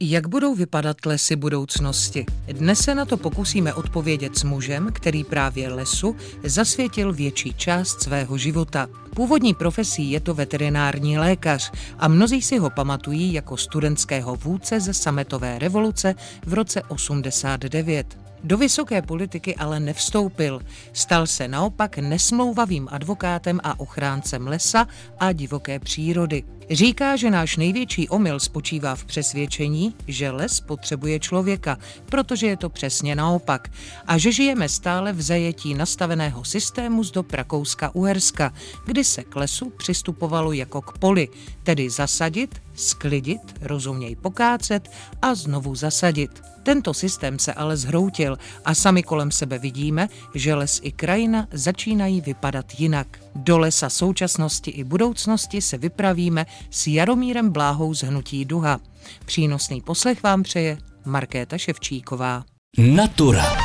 Jak 0.00 0.28
budou 0.28 0.54
vypadat 0.54 0.96
lesy 1.06 1.36
budoucnosti? 1.36 2.26
Dnes 2.52 2.78
se 2.78 2.94
na 2.94 3.04
to 3.04 3.16
pokusíme 3.16 3.74
odpovědět 3.74 4.38
s 4.38 4.44
mužem, 4.44 4.90
který 4.92 5.24
právě 5.24 5.68
lesu 5.68 6.16
zasvětil 6.44 7.12
větší 7.12 7.54
část 7.54 8.02
svého 8.02 8.38
života. 8.38 8.88
Původní 9.16 9.54
profesí 9.54 10.10
je 10.10 10.20
to 10.20 10.34
veterinární 10.34 11.18
lékař 11.18 11.72
a 11.98 12.08
mnozí 12.08 12.42
si 12.42 12.58
ho 12.58 12.70
pamatují 12.70 13.32
jako 13.32 13.56
studentského 13.56 14.36
vůdce 14.36 14.80
ze 14.80 14.94
sametové 14.94 15.58
revoluce 15.58 16.14
v 16.46 16.54
roce 16.54 16.82
89. 16.82 18.18
Do 18.44 18.58
vysoké 18.58 19.02
politiky 19.02 19.56
ale 19.56 19.80
nevstoupil. 19.80 20.60
Stal 20.92 21.26
se 21.26 21.48
naopak 21.48 21.98
nesmlouvavým 21.98 22.88
advokátem 22.90 23.60
a 23.64 23.80
ochráncem 23.80 24.46
lesa 24.46 24.86
a 25.18 25.32
divoké 25.32 25.78
přírody. 25.78 26.42
Říká, 26.70 27.16
že 27.16 27.30
náš 27.30 27.56
největší 27.56 28.08
omyl 28.08 28.40
spočívá 28.40 28.94
v 28.94 29.04
přesvědčení, 29.04 29.94
že 30.08 30.30
les 30.30 30.60
potřebuje 30.60 31.20
člověka, 31.20 31.78
protože 32.06 32.46
je 32.46 32.56
to 32.56 32.68
přesně 32.70 33.16
naopak, 33.16 33.70
a 34.06 34.18
že 34.18 34.32
žijeme 34.32 34.68
stále 34.68 35.12
v 35.12 35.22
zajetí 35.22 35.74
nastaveného 35.74 36.44
systému 36.44 37.04
z 37.04 37.10
do 37.10 37.22
Rakouska-Uherska, 37.22 38.52
kdy 38.86 39.04
se 39.04 39.22
k 39.24 39.36
lesu 39.36 39.70
přistupovalo 39.70 40.52
jako 40.52 40.82
k 40.82 40.98
poli, 40.98 41.28
tedy 41.62 41.90
zasadit, 41.90 42.62
sklidit, 42.74 43.40
rozuměj 43.60 44.16
pokácet 44.16 44.90
a 45.22 45.34
znovu 45.34 45.74
zasadit. 45.74 46.54
Tento 46.64 46.94
systém 46.94 47.38
se 47.38 47.52
ale 47.52 47.76
zhroutil 47.76 48.38
a 48.64 48.74
sami 48.74 49.02
kolem 49.02 49.30
sebe 49.30 49.58
vidíme, 49.58 50.08
že 50.34 50.54
les 50.54 50.80
i 50.82 50.92
krajina 50.92 51.48
začínají 51.52 52.20
vypadat 52.20 52.66
jinak. 52.78 53.06
Do 53.34 53.58
lesa 53.58 53.90
současnosti 53.90 54.70
i 54.70 54.84
budoucnosti 54.84 55.60
se 55.60 55.78
vypravíme 55.78 56.46
s 56.70 56.86
Jaromírem 56.86 57.50
Bláhou 57.50 57.94
z 57.94 58.02
Hnutí 58.02 58.44
Duha. 58.44 58.80
Přínosný 59.24 59.80
poslech 59.80 60.22
vám 60.22 60.42
přeje 60.42 60.78
Markéta 61.04 61.58
Ševčíková. 61.58 62.44
Natura. 62.78 63.63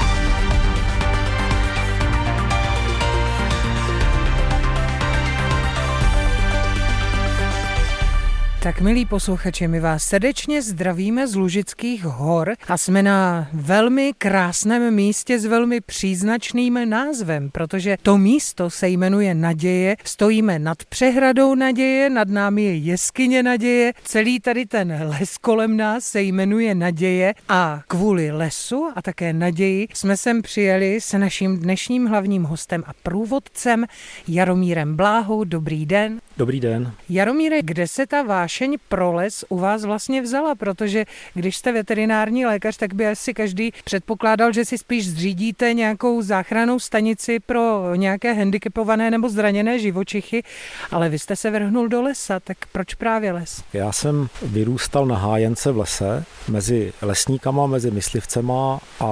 Tak 8.70 8.82
milí 8.82 9.06
posluchači, 9.06 9.68
my 9.68 9.80
vás 9.80 10.04
srdečně 10.04 10.62
zdravíme 10.62 11.28
z 11.28 11.36
Lužických 11.36 12.04
hor 12.04 12.56
a 12.68 12.78
jsme 12.78 13.04
na 13.04 13.48
velmi 13.54 14.14
krásném 14.18 14.94
místě 14.94 15.40
s 15.40 15.46
velmi 15.46 15.82
příznačným 15.82 16.90
názvem, 16.90 17.50
protože 17.52 17.98
to 18.02 18.18
místo 18.18 18.70
se 18.70 18.90
jmenuje 18.90 19.36
Naděje, 19.36 19.98
stojíme 20.04 20.60
nad 20.60 20.86
přehradou 20.86 21.56
Naděje, 21.56 22.10
nad 22.10 22.28
námi 22.28 22.64
je 22.64 22.76
jeskyně 22.76 23.44
Naděje, 23.44 23.94
celý 24.04 24.40
tady 24.40 24.66
ten 24.66 25.00
les 25.08 25.38
kolem 25.38 25.78
nás 25.78 26.06
se 26.06 26.22
jmenuje 26.22 26.76
Naděje 26.76 27.34
a 27.48 27.82
kvůli 27.88 28.32
lesu 28.32 28.92
a 28.96 29.02
také 29.02 29.34
naději 29.34 29.88
jsme 29.94 30.18
sem 30.18 30.42
přijeli 30.42 31.02
s 31.02 31.18
naším 31.18 31.60
dnešním 31.60 32.08
hlavním 32.08 32.44
hostem 32.44 32.84
a 32.88 32.92
průvodcem 33.04 33.86
Jaromírem 34.28 34.96
Bláhou. 34.96 35.44
Dobrý 35.44 35.86
den. 35.86 36.20
Dobrý 36.38 36.60
den. 36.60 36.92
Jaromíre, 37.10 37.62
kde 37.62 37.88
se 37.88 38.08
ta 38.08 38.22
vášeň 38.60 38.78
pro 38.90 39.14
les 39.14 39.46
u 39.50 39.58
vás 39.58 39.86
vlastně 39.86 40.22
vzala? 40.22 40.56
Protože 40.56 41.06
když 41.34 41.58
jste 41.58 41.72
veterinární 41.72 42.46
lékař, 42.46 42.78
tak 42.78 42.94
by 42.94 43.08
asi 43.08 43.34
každý 43.34 43.74
předpokládal, 43.84 44.54
že 44.54 44.66
si 44.66 44.78
spíš 44.78 45.10
zřídíte 45.10 45.74
nějakou 45.74 46.22
záchranou 46.22 46.80
stanici 46.80 47.40
pro 47.40 47.96
nějaké 47.96 48.34
handicapované 48.34 49.12
nebo 49.12 49.30
zraněné 49.30 49.80
živočichy, 49.80 50.44
ale 50.92 51.10
vy 51.10 51.20
jste 51.20 51.36
se 51.36 51.52
vrhnul 51.52 51.88
do 51.88 52.02
lesa, 52.02 52.40
tak 52.40 52.58
proč 52.72 52.96
právě 52.96 53.32
les? 53.32 53.64
Já 53.74 53.92
jsem 53.92 54.28
vyrůstal 54.42 55.06
na 55.06 55.18
hájence 55.18 55.72
v 55.72 55.78
lese, 55.78 56.26
mezi 56.48 56.94
lesníkama, 57.02 57.68
mezi 57.68 57.92
myslivcema 57.92 58.80
a 59.00 59.08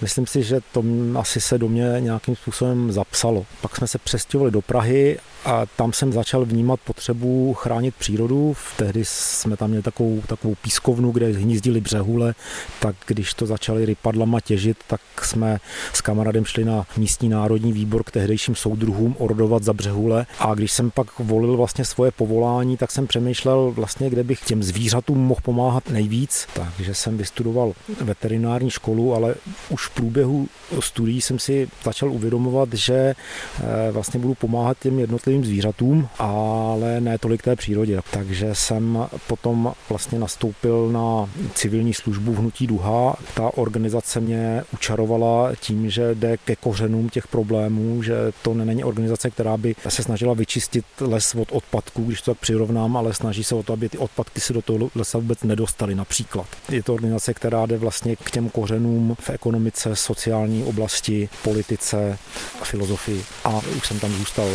myslím 0.00 0.26
si, 0.26 0.42
že 0.42 0.60
to 0.72 0.84
asi 1.18 1.40
se 1.40 1.58
do 1.58 1.68
mě 1.68 1.96
nějakým 1.98 2.36
způsobem 2.36 2.92
zapsalo. 2.92 3.46
Pak 3.60 3.76
jsme 3.76 3.86
se 3.86 3.98
přestěhovali 3.98 4.50
do 4.50 4.62
Prahy 4.62 5.18
a 5.44 5.66
tam 5.66 5.92
jsem 5.92 6.12
začal 6.12 6.44
vnímat 6.44 6.80
potřebu 6.80 7.54
chránit 7.54 7.94
přírodu. 7.94 8.56
Tehdy 8.76 9.04
jsme 9.04 9.56
tam 9.56 9.68
měli 9.68 9.82
takovou, 9.82 10.22
takovou 10.26 10.54
pískovnu, 10.62 11.10
kde 11.10 11.26
hnízdili 11.26 11.80
břehule, 11.80 12.34
tak 12.80 12.96
když 13.06 13.34
to 13.34 13.46
začali 13.46 13.84
rypadlama 13.84 14.40
těžit, 14.40 14.76
tak 14.86 15.00
jsme 15.22 15.58
s 15.92 16.00
kamarádem 16.00 16.44
šli 16.44 16.64
na 16.64 16.86
místní 16.96 17.28
národní 17.28 17.72
výbor 17.72 18.02
k 18.02 18.10
tehdejším 18.10 18.54
soudruhům 18.54 19.16
orodovat 19.18 19.62
za 19.62 19.72
břehule. 19.72 20.26
A 20.38 20.54
když 20.54 20.72
jsem 20.72 20.90
pak 20.90 21.18
volil 21.18 21.56
vlastně 21.56 21.84
svoje 21.84 22.10
povolání, 22.10 22.76
tak 22.76 22.90
jsem 22.90 23.06
přemýšlel 23.06 23.70
vlastně, 23.70 24.10
kde 24.10 24.24
bych 24.24 24.40
těm 24.40 24.62
zvířatům 24.62 25.18
mohl 25.18 25.40
pomáhat 25.42 25.90
nejvíc. 25.90 26.46
Takže 26.54 26.94
jsem 26.94 27.18
vystudoval 27.18 27.72
veterinární 28.00 28.70
školu, 28.70 29.14
ale 29.14 29.34
už 29.70 29.86
v 29.86 29.90
průběhu 29.90 30.48
studií 30.80 31.20
jsem 31.20 31.38
si 31.38 31.68
začal 31.84 32.12
uvědomovat, 32.12 32.72
že 32.72 32.94
eh, 32.94 33.92
vlastně 33.92 34.20
budu 34.20 34.34
pomáhat 34.34 34.78
těm 34.78 34.98
jednotlivým 34.98 35.31
jednotlivým 35.32 35.44
zvířatům, 35.44 36.08
ale 36.18 37.00
ne 37.00 37.18
tolik 37.18 37.42
té 37.42 37.56
přírodě. 37.56 38.00
Takže 38.10 38.54
jsem 38.54 39.08
potom 39.26 39.72
vlastně 39.88 40.18
nastoupil 40.18 40.88
na 40.92 41.30
civilní 41.54 41.94
službu 41.94 42.32
v 42.32 42.36
Hnutí 42.36 42.66
Duha. 42.66 43.16
Ta 43.34 43.50
organizace 43.54 44.20
mě 44.20 44.62
učarovala 44.72 45.52
tím, 45.60 45.90
že 45.90 46.14
jde 46.14 46.36
ke 46.36 46.56
kořenům 46.56 47.08
těch 47.08 47.28
problémů, 47.28 48.02
že 48.02 48.14
to 48.42 48.54
není 48.54 48.84
organizace, 48.84 49.30
která 49.30 49.56
by 49.56 49.74
se 49.88 50.02
snažila 50.02 50.34
vyčistit 50.34 50.84
les 51.00 51.34
od 51.34 51.52
odpadků, 51.52 52.04
když 52.04 52.22
to 52.22 52.34
tak 52.34 52.40
přirovnám, 52.40 52.96
ale 52.96 53.14
snaží 53.14 53.44
se 53.44 53.54
o 53.54 53.62
to, 53.62 53.72
aby 53.72 53.88
ty 53.88 53.98
odpadky 53.98 54.40
se 54.40 54.52
do 54.52 54.62
toho 54.62 54.90
lesa 54.94 55.18
vůbec 55.18 55.42
nedostaly 55.42 55.94
například. 55.94 56.46
Je 56.68 56.82
to 56.82 56.94
organizace, 56.94 57.34
která 57.34 57.66
jde 57.66 57.78
vlastně 57.78 58.16
k 58.16 58.30
těm 58.30 58.48
kořenům 58.48 59.16
v 59.20 59.30
ekonomice, 59.30 59.96
sociální 59.96 60.64
oblasti, 60.64 61.28
politice 61.42 62.18
a 62.60 62.64
filozofii. 62.64 63.24
A 63.44 63.60
už 63.76 63.86
jsem 63.86 64.00
tam 64.00 64.10
zůstal. 64.10 64.48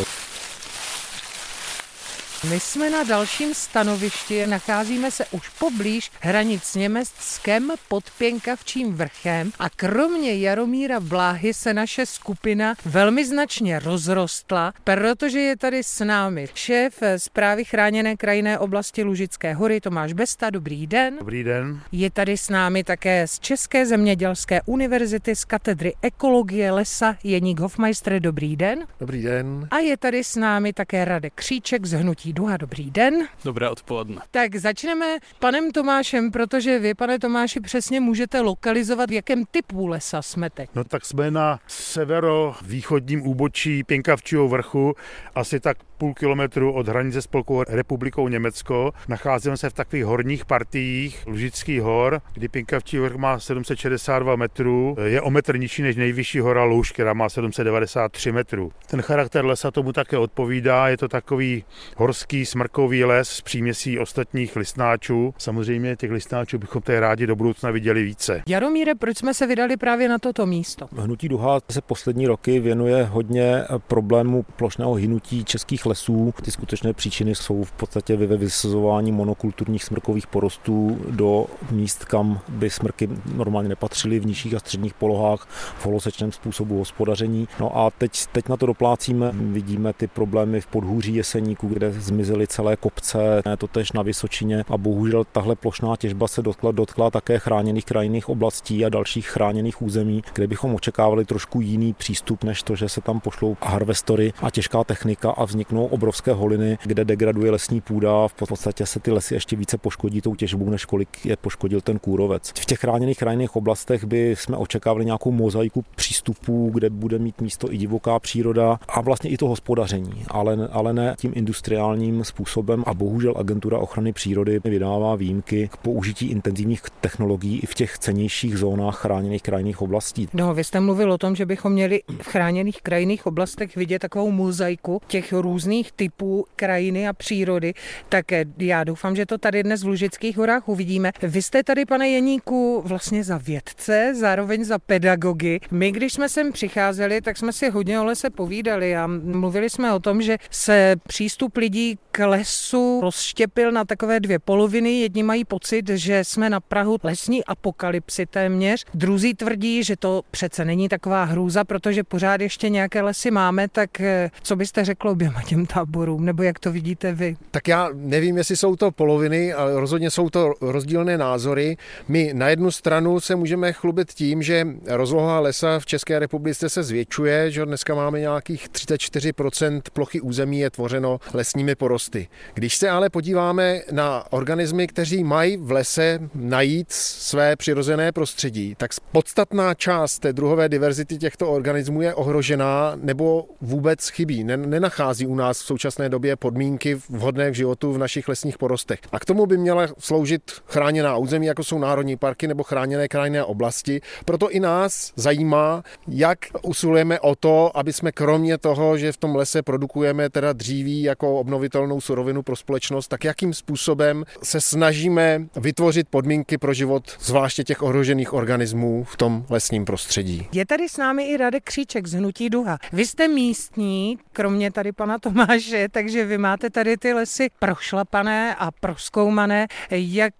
My 2.44 2.60
jsme 2.60 2.90
na 2.90 3.02
dalším 3.02 3.54
stanovišti, 3.54 4.46
nacházíme 4.46 5.10
se 5.10 5.24
už 5.30 5.48
poblíž 5.48 6.10
hranic 6.20 6.62
s 6.62 6.74
Německem 6.74 7.72
pod 7.88 8.04
Pěnkavčím 8.18 8.94
vrchem 8.94 9.52
a 9.58 9.70
kromě 9.70 10.38
Jaromíra 10.38 11.00
Bláhy 11.00 11.54
se 11.54 11.74
naše 11.74 12.06
skupina 12.06 12.74
velmi 12.84 13.26
značně 13.26 13.78
rozrostla, 13.78 14.72
protože 14.84 15.40
je 15.40 15.56
tady 15.56 15.82
s 15.82 16.04
námi 16.04 16.48
šéf 16.54 17.02
zprávy 17.16 17.64
chráněné 17.64 18.16
krajinné 18.16 18.58
oblasti 18.58 19.02
Lužické 19.02 19.54
hory 19.54 19.80
Tomáš 19.80 20.12
Besta. 20.12 20.50
Dobrý 20.50 20.86
den. 20.86 21.16
Dobrý 21.18 21.44
den. 21.44 21.80
Je 21.92 22.10
tady 22.10 22.36
s 22.36 22.48
námi 22.48 22.84
také 22.84 23.26
z 23.26 23.38
České 23.38 23.86
zemědělské 23.86 24.60
univerzity 24.66 25.36
z 25.36 25.44
katedry 25.44 25.94
ekologie 26.02 26.70
lesa 26.70 27.16
Jeník 27.24 27.60
Hofmeister. 27.60 28.20
Dobrý 28.20 28.56
den. 28.56 28.86
Dobrý 29.00 29.22
den. 29.22 29.68
A 29.70 29.78
je 29.78 29.96
tady 29.96 30.24
s 30.24 30.36
námi 30.36 30.72
také 30.72 31.04
Radek 31.04 31.32
Kříček 31.34 31.86
z 31.86 31.92
Hnutí 31.92 32.27
Hnutí 32.28 32.32
Duha. 32.32 32.56
Dobrý 32.56 32.90
den. 32.90 33.14
Dobré 33.44 33.68
odpoledne. 33.68 34.20
Tak 34.30 34.56
začneme 34.56 35.18
panem 35.38 35.70
Tomášem, 35.70 36.30
protože 36.30 36.78
vy, 36.78 36.94
pane 36.94 37.18
Tomáši, 37.18 37.60
přesně 37.60 38.00
můžete 38.00 38.40
lokalizovat, 38.40 39.10
v 39.10 39.12
jakém 39.12 39.44
typu 39.50 39.86
lesa 39.86 40.22
jsme 40.22 40.50
teď. 40.50 40.70
No 40.74 40.84
tak 40.84 41.04
jsme 41.04 41.30
na 41.30 41.60
severovýchodním 41.66 43.26
úbočí 43.26 43.84
Pěnkavčího 43.84 44.48
vrchu, 44.48 44.94
asi 45.34 45.60
tak 45.60 45.76
půl 45.98 46.14
kilometru 46.14 46.72
od 46.72 46.88
hranice 46.88 47.22
Spolkovou 47.22 47.64
republikou 47.68 48.28
Německo. 48.28 48.92
Nacházíme 49.08 49.56
se 49.56 49.70
v 49.70 49.72
takových 49.72 50.04
horních 50.04 50.44
partiích 50.44 51.24
Lužických 51.26 51.82
hor, 51.82 52.20
kdy 52.34 52.48
Pěnkavčí 52.48 52.98
vrch 52.98 53.16
má 53.16 53.38
762 53.38 54.36
metrů, 54.36 54.96
je 55.04 55.20
o 55.20 55.30
metr 55.30 55.58
nižší 55.58 55.82
než 55.82 55.96
nejvyšší 55.96 56.40
hora 56.40 56.64
Luž, 56.64 56.92
která 56.92 57.12
má 57.12 57.28
793 57.28 58.32
metrů. 58.32 58.72
Ten 58.86 59.02
charakter 59.02 59.44
lesa 59.44 59.70
tomu 59.70 59.92
také 59.92 60.18
odpovídá, 60.18 60.88
je 60.88 60.96
to 60.96 61.08
takový 61.08 61.64
horský 61.96 62.17
obrovský 62.18 62.46
smrkový 62.46 63.04
les 63.04 63.28
s 63.28 63.40
příměsí 63.40 63.98
ostatních 63.98 64.56
listnáčů. 64.56 65.34
Samozřejmě 65.38 65.96
těch 65.96 66.10
listnáčů 66.10 66.58
bychom 66.58 66.82
tady 66.82 67.00
rádi 67.00 67.26
do 67.26 67.36
budoucna 67.36 67.70
viděli 67.70 68.02
více. 68.02 68.42
Jaromíre, 68.46 68.94
proč 68.94 69.18
jsme 69.18 69.34
se 69.34 69.46
vydali 69.46 69.76
právě 69.76 70.08
na 70.08 70.18
toto 70.18 70.46
místo? 70.46 70.86
Hnutí 70.96 71.28
Duha 71.28 71.60
se 71.70 71.80
poslední 71.80 72.26
roky 72.26 72.60
věnuje 72.60 73.04
hodně 73.04 73.64
problému 73.88 74.44
plošného 74.56 74.94
hynutí 74.94 75.44
českých 75.44 75.86
lesů. 75.86 76.34
Ty 76.44 76.50
skutečné 76.50 76.92
příčiny 76.92 77.34
jsou 77.34 77.64
v 77.64 77.72
podstatě 77.72 78.16
ve 78.16 78.36
vysazování 78.36 79.12
monokulturních 79.12 79.84
smrkových 79.84 80.26
porostů 80.26 81.00
do 81.10 81.46
míst, 81.70 82.04
kam 82.04 82.40
by 82.48 82.70
smrky 82.70 83.08
normálně 83.34 83.68
nepatřily 83.68 84.20
v 84.20 84.26
nižších 84.26 84.54
a 84.54 84.58
středních 84.58 84.94
polohách 84.94 85.46
v 85.78 85.86
holosečném 85.86 86.32
způsobu 86.32 86.78
hospodaření. 86.78 87.48
No 87.60 87.76
a 87.78 87.90
teď, 87.90 88.26
teď 88.32 88.48
na 88.48 88.56
to 88.56 88.66
doplácíme. 88.66 89.30
Vidíme 89.32 89.92
ty 89.92 90.06
problémy 90.06 90.60
v 90.60 90.66
podhůří 90.66 91.14
Jeseníku, 91.14 91.68
kde 91.68 91.90
zmizely 92.08 92.46
celé 92.46 92.76
kopce, 92.76 93.42
to 93.58 93.66
tež 93.66 93.92
na 93.92 94.02
Vysočině 94.02 94.64
a 94.68 94.78
bohužel 94.78 95.24
tahle 95.32 95.56
plošná 95.56 95.96
těžba 95.96 96.28
se 96.28 96.42
dotkla, 96.42 96.72
dotkla 96.72 97.10
také 97.10 97.38
chráněných 97.38 97.84
krajinných 97.84 98.28
oblastí 98.28 98.84
a 98.84 98.88
dalších 98.88 99.28
chráněných 99.28 99.82
území, 99.82 100.22
kde 100.34 100.46
bychom 100.46 100.74
očekávali 100.74 101.24
trošku 101.24 101.60
jiný 101.60 101.92
přístup, 101.92 102.44
než 102.44 102.62
to, 102.62 102.76
že 102.76 102.88
se 102.88 103.00
tam 103.00 103.20
pošlou 103.20 103.56
harvestory 103.62 104.32
a 104.42 104.50
těžká 104.50 104.84
technika 104.84 105.30
a 105.30 105.44
vzniknou 105.44 105.86
obrovské 105.86 106.32
holiny, 106.32 106.78
kde 106.84 107.04
degraduje 107.04 107.50
lesní 107.50 107.80
půda. 107.80 108.28
V 108.28 108.34
podstatě 108.34 108.86
se 108.86 109.00
ty 109.00 109.10
lesy 109.10 109.34
ještě 109.34 109.56
více 109.56 109.78
poškodí 109.78 110.20
tou 110.20 110.34
těžbou, 110.34 110.70
než 110.70 110.84
kolik 110.84 111.26
je 111.26 111.36
poškodil 111.36 111.80
ten 111.80 111.98
kůrovec. 111.98 112.52
V 112.60 112.64
těch 112.64 112.78
chráněných 112.78 113.18
krajinných 113.18 113.56
oblastech 113.56 114.04
by 114.04 114.36
jsme 114.36 114.56
očekávali 114.56 115.04
nějakou 115.04 115.32
mozaiku 115.32 115.84
přístupů, 115.94 116.70
kde 116.74 116.90
bude 116.90 117.18
mít 117.18 117.40
místo 117.40 117.72
i 117.72 117.76
divoká 117.76 118.18
příroda 118.18 118.78
a 118.88 119.00
vlastně 119.00 119.30
i 119.30 119.36
to 119.36 119.48
hospodaření, 119.48 120.24
ale, 120.28 120.68
ale 120.72 120.92
ne 120.92 121.14
tím 121.18 121.32
industriálním 121.34 121.97
způsobem. 122.22 122.84
A 122.86 122.94
bohužel 122.94 123.34
agentura 123.36 123.78
ochrany 123.78 124.12
přírody 124.12 124.60
vydává 124.64 125.14
výjimky 125.14 125.68
k 125.72 125.76
použití 125.76 126.30
intenzivních 126.30 126.82
technologií 127.00 127.60
i 127.62 127.66
v 127.66 127.74
těch 127.74 127.98
cenějších 127.98 128.58
zónách 128.58 128.98
chráněných 128.98 129.42
krajinných 129.42 129.82
oblastí. 129.82 130.28
No, 130.34 130.54
vy 130.54 130.64
jste 130.64 130.80
mluvil 130.80 131.12
o 131.12 131.18
tom, 131.18 131.36
že 131.36 131.46
bychom 131.46 131.72
měli 131.72 132.02
v 132.22 132.26
chráněných 132.26 132.82
krajinných 132.82 133.26
oblastech 133.26 133.76
vidět 133.76 133.98
takovou 133.98 134.30
mozaiku 134.30 135.00
těch 135.06 135.32
různých 135.32 135.92
typů 135.92 136.46
krajiny 136.56 137.08
a 137.08 137.12
přírody. 137.12 137.74
Tak 138.08 138.24
já 138.58 138.84
doufám, 138.84 139.16
že 139.16 139.26
to 139.26 139.38
tady 139.38 139.62
dnes 139.62 139.82
v 139.82 139.86
Lužických 139.86 140.36
horách 140.36 140.68
uvidíme. 140.68 141.12
Vy 141.22 141.42
jste 141.42 141.62
tady, 141.62 141.86
pane 141.86 142.08
Jeníku, 142.08 142.82
vlastně 142.86 143.24
za 143.24 143.38
vědce, 143.38 144.12
zároveň 144.14 144.64
za 144.64 144.78
pedagogy. 144.78 145.60
My, 145.70 145.92
když 145.92 146.12
jsme 146.12 146.28
sem 146.28 146.52
přicházeli, 146.52 147.20
tak 147.20 147.36
jsme 147.36 147.52
si 147.52 147.70
hodně 147.70 148.00
o 148.00 148.04
lese 148.04 148.30
povídali 148.30 148.96
a 148.96 149.06
mluvili 149.06 149.70
jsme 149.70 149.92
o 149.94 150.00
tom, 150.00 150.22
že 150.22 150.36
se 150.50 150.96
přístup 151.06 151.56
lidí 151.56 151.87
k 152.12 152.26
lesu 152.26 153.00
rozštěpil 153.02 153.72
na 153.72 153.84
takové 153.84 154.20
dvě 154.20 154.38
poloviny. 154.38 155.00
Jedni 155.00 155.22
mají 155.22 155.44
pocit, 155.44 155.88
že 155.88 156.24
jsme 156.24 156.50
na 156.50 156.60
Prahu 156.60 156.98
lesní 157.02 157.44
apokalypsy 157.44 158.26
téměř. 158.26 158.84
Druzí 158.94 159.34
tvrdí, 159.34 159.84
že 159.84 159.96
to 159.96 160.22
přece 160.30 160.64
není 160.64 160.88
taková 160.88 161.24
hrůza, 161.24 161.64
protože 161.64 162.04
pořád 162.04 162.40
ještě 162.40 162.68
nějaké 162.68 163.02
lesy 163.02 163.30
máme, 163.30 163.68
tak 163.68 164.00
eh, 164.00 164.30
co 164.42 164.56
byste 164.56 164.84
řekl 164.84 165.08
oběma 165.08 165.42
těm 165.42 165.66
táborům, 165.66 166.24
nebo 166.24 166.42
jak 166.42 166.58
to 166.58 166.72
vidíte 166.72 167.12
vy? 167.12 167.36
Tak 167.50 167.68
já 167.68 167.88
nevím, 167.94 168.36
jestli 168.36 168.56
jsou 168.56 168.76
to 168.76 168.90
poloviny, 168.90 169.52
ale 169.52 169.80
rozhodně 169.80 170.10
jsou 170.10 170.30
to 170.30 170.54
rozdílné 170.60 171.18
názory. 171.18 171.76
My 172.08 172.30
na 172.34 172.48
jednu 172.48 172.70
stranu 172.70 173.20
se 173.20 173.36
můžeme 173.36 173.72
chlubit 173.72 174.12
tím, 174.12 174.42
že 174.42 174.66
rozloha 174.86 175.40
lesa 175.40 175.78
v 175.78 175.86
České 175.86 176.18
republice 176.18 176.68
se 176.68 176.82
zvětšuje, 176.82 177.50
že 177.50 177.66
dneska 177.66 177.94
máme 177.94 178.20
nějakých 178.20 178.68
34% 178.68 179.80
plochy 179.92 180.20
území 180.20 180.58
je 180.58 180.70
tvořeno 180.70 181.20
lesními 181.34 181.74
porosty. 181.78 182.28
Když 182.54 182.76
se 182.76 182.90
ale 182.90 183.10
podíváme 183.10 183.80
na 183.90 184.24
organismy, 184.30 184.86
kteří 184.86 185.24
mají 185.24 185.56
v 185.56 185.70
lese 185.70 186.18
najít 186.34 186.92
své 186.92 187.56
přirozené 187.56 188.12
prostředí, 188.12 188.74
tak 188.78 188.90
podstatná 189.12 189.74
část 189.74 190.18
té 190.18 190.32
druhové 190.32 190.68
diverzity 190.68 191.18
těchto 191.18 191.50
organismů 191.52 192.02
je 192.02 192.14
ohrožená 192.14 192.92
nebo 192.96 193.46
vůbec 193.60 194.08
chybí. 194.08 194.44
Nenachází 194.44 195.26
u 195.26 195.34
nás 195.34 195.62
v 195.62 195.66
současné 195.66 196.08
době 196.08 196.36
podmínky 196.36 196.94
vhodné 197.08 197.50
k 197.50 197.54
životu 197.54 197.92
v 197.92 197.98
našich 197.98 198.28
lesních 198.28 198.58
porostech. 198.58 198.98
A 199.12 199.20
k 199.20 199.24
tomu 199.24 199.46
by 199.46 199.56
měla 199.56 199.86
sloužit 199.98 200.42
chráněná 200.66 201.16
území, 201.16 201.46
jako 201.46 201.64
jsou 201.64 201.78
národní 201.78 202.16
parky 202.16 202.48
nebo 202.48 202.62
chráněné 202.62 203.08
krajinné 203.08 203.44
oblasti. 203.44 204.00
Proto 204.24 204.50
i 204.50 204.60
nás 204.60 205.12
zajímá, 205.16 205.82
jak 206.08 206.38
usilujeme 206.62 207.20
o 207.20 207.34
to, 207.34 207.70
aby 207.74 207.92
jsme 207.92 208.12
kromě 208.12 208.58
toho, 208.58 208.98
že 208.98 209.12
v 209.12 209.16
tom 209.16 209.36
lese 209.36 209.62
produkujeme 209.62 210.30
teda 210.30 210.52
dříví 210.52 211.02
jako 211.02 211.38
obnovitelnou 211.68 212.00
surovinu 212.00 212.42
pro 212.42 212.56
společnost, 212.56 213.08
tak 213.08 213.24
jakým 213.24 213.54
způsobem 213.54 214.24
se 214.42 214.60
snažíme 214.60 215.42
vytvořit 215.56 216.08
podmínky 216.08 216.58
pro 216.58 216.74
život 216.74 217.16
zvláště 217.20 217.64
těch 217.64 217.82
ohrožených 217.82 218.32
organismů 218.32 219.04
v 219.04 219.16
tom 219.16 219.46
lesním 219.50 219.84
prostředí. 219.84 220.46
Je 220.52 220.66
tady 220.66 220.88
s 220.88 220.96
námi 220.96 221.30
i 221.30 221.36
Radek 221.36 221.64
Kříček 221.64 222.06
z 222.06 222.12
Hnutí 222.12 222.50
Duha. 222.50 222.78
Vy 222.92 223.06
jste 223.06 223.28
místní, 223.28 224.18
kromě 224.32 224.70
tady 224.70 224.92
pana 224.92 225.18
Tomáše, 225.18 225.88
takže 225.90 226.24
vy 226.24 226.38
máte 226.38 226.70
tady 226.70 226.96
ty 226.96 227.12
lesy 227.12 227.48
prošlapané 227.58 228.54
a 228.54 228.70
proskoumané. 228.70 229.66
Jak 229.90 230.34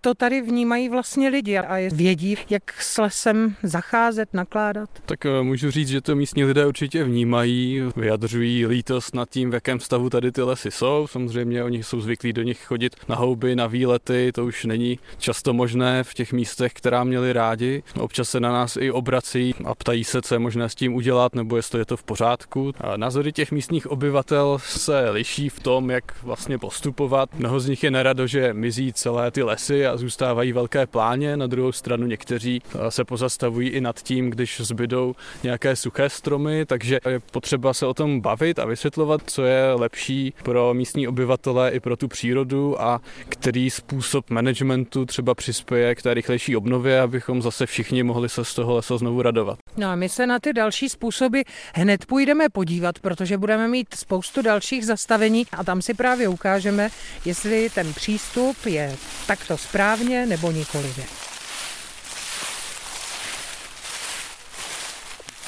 to 0.00 0.14
tady 0.14 0.42
vnímají 0.42 0.88
vlastně 0.88 1.28
lidi 1.28 1.58
a 1.58 1.88
vědí, 1.92 2.36
jak 2.50 2.82
s 2.82 2.98
lesem 2.98 3.54
zacházet, 3.62 4.34
nakládat? 4.34 4.90
Tak 5.06 5.26
eh, 5.26 5.42
můžu 5.42 5.70
říct, 5.70 5.88
že 5.88 6.00
to 6.00 6.16
místní 6.16 6.44
lidé 6.44 6.66
určitě 6.66 7.04
vnímají, 7.04 7.82
vyjadřují 7.96 8.66
lítost 8.66 9.14
nad 9.14 9.30
tím, 9.30 9.50
v 9.50 9.54
jakém 9.54 9.80
stavu 9.80 10.10
tady 10.10 10.32
ty 10.32 10.42
lesy 10.42 10.65
jsou. 10.70 11.06
Samozřejmě 11.06 11.64
oni 11.64 11.82
jsou 11.82 12.00
zvyklí 12.00 12.32
do 12.32 12.42
nich 12.42 12.64
chodit 12.64 12.96
na 13.08 13.16
houby, 13.16 13.56
na 13.56 13.66
výlety, 13.66 14.30
to 14.34 14.44
už 14.44 14.64
není 14.64 14.98
často 15.18 15.52
možné 15.52 16.04
v 16.04 16.14
těch 16.14 16.32
místech, 16.32 16.72
která 16.72 17.04
měli 17.04 17.32
rádi. 17.32 17.82
Občas 18.00 18.30
se 18.30 18.40
na 18.40 18.52
nás 18.52 18.76
i 18.76 18.90
obrací 18.90 19.54
a 19.64 19.74
ptají 19.74 20.04
se, 20.04 20.22
co 20.22 20.34
je 20.34 20.38
možné 20.38 20.68
s 20.68 20.74
tím 20.74 20.94
udělat, 20.94 21.34
nebo 21.34 21.56
jestli 21.56 21.78
je 21.78 21.84
to 21.84 21.96
v 21.96 22.02
pořádku. 22.02 22.72
A 22.80 22.96
názory 22.96 23.32
těch 23.32 23.52
místních 23.52 23.86
obyvatel 23.86 24.58
se 24.60 25.10
liší 25.10 25.48
v 25.48 25.60
tom, 25.60 25.90
jak 25.90 26.22
vlastně 26.22 26.58
postupovat. 26.58 27.28
Mnoho 27.34 27.60
z 27.60 27.68
nich 27.68 27.84
je 27.84 27.90
nerado, 27.90 28.26
že 28.26 28.52
mizí 28.52 28.92
celé 28.92 29.30
ty 29.30 29.42
lesy 29.42 29.86
a 29.86 29.96
zůstávají 29.96 30.52
velké 30.52 30.86
pláně. 30.86 31.36
Na 31.36 31.46
druhou 31.46 31.72
stranu 31.72 32.06
někteří 32.06 32.62
se 32.88 33.04
pozastavují 33.04 33.68
i 33.68 33.80
nad 33.80 34.02
tím, 34.02 34.30
když 34.30 34.60
zbydou 34.60 35.14
nějaké 35.42 35.76
suché 35.76 36.10
stromy, 36.10 36.66
takže 36.66 37.00
je 37.08 37.20
potřeba 37.20 37.74
se 37.74 37.86
o 37.86 37.94
tom 37.94 38.20
bavit 38.20 38.58
a 38.58 38.64
vysvětlovat, 38.64 39.20
co 39.26 39.44
je 39.44 39.72
lepší 39.72 40.34
pro 40.46 40.74
místní 40.74 41.08
obyvatele 41.08 41.70
i 41.70 41.80
pro 41.80 41.96
tu 41.96 42.08
přírodu 42.08 42.82
a 42.82 43.00
který 43.28 43.70
způsob 43.70 44.30
managementu 44.30 45.06
třeba 45.06 45.34
přispěje 45.34 45.94
k 45.94 46.02
té 46.02 46.14
rychlejší 46.14 46.56
obnově, 46.56 47.00
abychom 47.00 47.42
zase 47.42 47.66
všichni 47.66 48.02
mohli 48.02 48.28
se 48.28 48.44
z 48.44 48.54
toho 48.54 48.74
lesa 48.74 48.98
znovu 48.98 49.22
radovat. 49.22 49.58
No 49.76 49.86
a 49.88 49.94
my 49.94 50.08
se 50.08 50.26
na 50.26 50.38
ty 50.38 50.52
další 50.52 50.88
způsoby 50.88 51.40
hned 51.74 52.06
půjdeme 52.06 52.48
podívat, 52.48 52.98
protože 52.98 53.38
budeme 53.38 53.68
mít 53.68 53.94
spoustu 53.94 54.42
dalších 54.42 54.86
zastavení 54.86 55.46
a 55.52 55.64
tam 55.64 55.82
si 55.82 55.94
právě 55.94 56.28
ukážeme, 56.28 56.88
jestli 57.24 57.70
ten 57.74 57.94
přístup 57.94 58.66
je 58.66 58.96
takto 59.26 59.56
správně 59.56 60.26
nebo 60.26 60.50
nikoliv. 60.50 61.35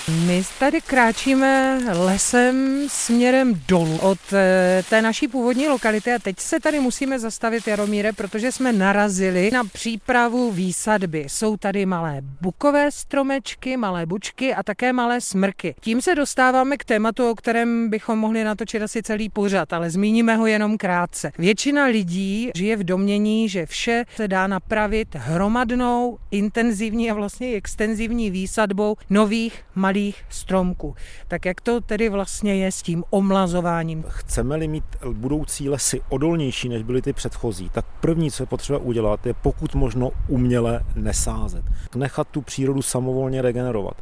My 0.08 0.42
tady 0.58 0.80
kráčíme 0.80 1.80
lesem 1.92 2.86
směrem 2.88 3.60
dolů 3.68 3.98
od 3.98 4.18
eh, 4.32 4.82
té 4.90 5.02
naší 5.02 5.28
původní 5.28 5.68
lokality 5.68 6.12
a 6.12 6.18
teď 6.18 6.38
se 6.38 6.60
tady 6.60 6.80
musíme 6.80 7.18
zastavit, 7.18 7.66
Jaromíre, 7.66 8.12
protože 8.12 8.52
jsme 8.52 8.72
narazili 8.72 9.50
na 9.50 9.64
přípravu 9.64 10.52
výsadby. 10.52 11.24
Jsou 11.28 11.56
tady 11.56 11.86
malé 11.86 12.20
bukové 12.40 12.90
stromečky, 12.92 13.76
malé 13.76 14.06
bučky 14.06 14.54
a 14.54 14.62
také 14.62 14.92
malé 14.92 15.20
smrky. 15.20 15.74
Tím 15.80 16.02
se 16.02 16.14
dostáváme 16.14 16.76
k 16.76 16.84
tématu, 16.84 17.30
o 17.30 17.34
kterém 17.34 17.90
bychom 17.90 18.18
mohli 18.18 18.44
natočit 18.44 18.82
asi 18.82 19.02
celý 19.02 19.28
pořad, 19.28 19.72
ale 19.72 19.90
zmíníme 19.90 20.36
ho 20.36 20.46
jenom 20.46 20.78
krátce. 20.78 21.32
Většina 21.38 21.84
lidí 21.84 22.50
žije 22.54 22.76
v 22.76 22.84
domění, 22.84 23.48
že 23.48 23.66
vše 23.66 24.04
se 24.16 24.28
dá 24.28 24.46
napravit 24.46 25.08
hromadnou, 25.14 26.18
intenzivní 26.30 27.10
a 27.10 27.14
vlastně 27.14 27.54
extenzivní 27.54 28.30
výsadbou 28.30 28.96
nových 29.10 29.62
malých 29.74 29.97
malých 29.98 30.24
stromků. 30.28 30.94
Tak 31.28 31.44
jak 31.44 31.60
to 31.60 31.80
tedy 31.80 32.08
vlastně 32.08 32.54
je 32.54 32.72
s 32.72 32.82
tím 32.82 33.04
omlazováním? 33.10 34.04
Chceme-li 34.08 34.68
mít 34.68 34.84
budoucí 35.12 35.68
lesy 35.68 36.00
odolnější, 36.08 36.68
než 36.68 36.82
byly 36.82 37.02
ty 37.02 37.12
předchozí, 37.12 37.70
tak 37.72 37.84
první, 38.00 38.30
co 38.30 38.42
je 38.42 38.46
potřeba 38.46 38.78
udělat, 38.78 39.26
je 39.26 39.34
pokud 39.34 39.74
možno 39.74 40.10
uměle 40.28 40.80
nesázet. 40.94 41.64
Nechat 41.94 42.28
tu 42.28 42.42
přírodu 42.42 42.82
samovolně 42.82 43.42
regenerovat 43.42 43.96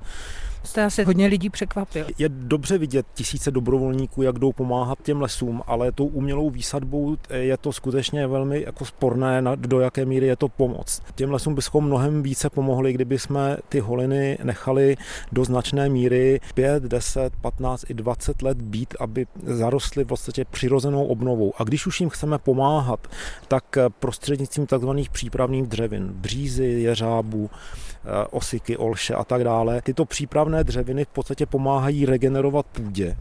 jste 0.67 0.85
asi 0.85 1.05
hodně 1.05 1.27
lidí 1.27 1.51
překvapil. 1.51 2.07
Je 2.19 2.29
dobře 2.29 2.79
vidět 2.79 3.07
tisíce 3.15 3.51
dobrovolníků, 3.51 4.23
jak 4.23 4.39
jdou 4.39 4.53
pomáhat 4.53 4.99
těm 5.03 5.21
lesům, 5.21 5.63
ale 5.67 5.93
tou 5.93 6.07
umělou 6.07 6.51
výsadbou 6.51 7.17
je 7.31 7.57
to 7.57 7.73
skutečně 7.73 8.27
velmi 8.27 8.63
jako 8.63 8.85
sporné, 8.85 9.43
do 9.57 9.81
jaké 9.81 10.05
míry 10.05 10.27
je 10.27 10.37
to 10.37 10.49
pomoc. 10.49 11.03
Těm 11.15 11.31
lesům 11.31 11.55
bychom 11.55 11.85
mnohem 11.85 12.23
více 12.23 12.51
pomohli, 12.51 12.93
kdyby 12.93 13.19
jsme 13.19 13.57
ty 13.69 13.81
holiny 13.81 14.39
nechali 14.43 14.97
do 15.33 15.45
značné 15.45 15.89
míry 15.89 16.41
5, 16.55 16.83
10, 16.83 17.33
15 17.41 17.85
i 17.89 17.95
20 17.95 18.43
let 18.43 18.63
být, 18.63 18.95
aby 19.01 19.27
zarostly 19.43 20.05
v 20.05 20.07
podstatě 20.07 20.45
přirozenou 20.45 21.07
obnovou. 21.07 21.53
A 21.59 21.65
když 21.65 21.87
už 21.87 22.01
jim 22.01 22.11
chceme 22.11 22.39
pomáhat, 22.39 23.09
tak 23.49 23.65
prostřednictvím 24.01 24.67
tzv. 24.67 24.89
přípravných 25.13 25.67
dřevin, 25.67 26.09
břízy, 26.13 26.65
jeřábů, 26.65 27.51
Eh, 28.07 28.27
osiky, 28.31 28.77
olše 28.77 29.15
a 29.15 29.25
tak 29.25 29.45
dále. 29.45 29.83
Tyto 29.83 30.05
přípravné 30.05 30.56
dřeviny 30.65 31.05
v 31.05 31.09
podstatě 31.09 31.47
pomáhají 31.47 32.07
regenerovat 32.07 32.67
půdě 32.67 33.17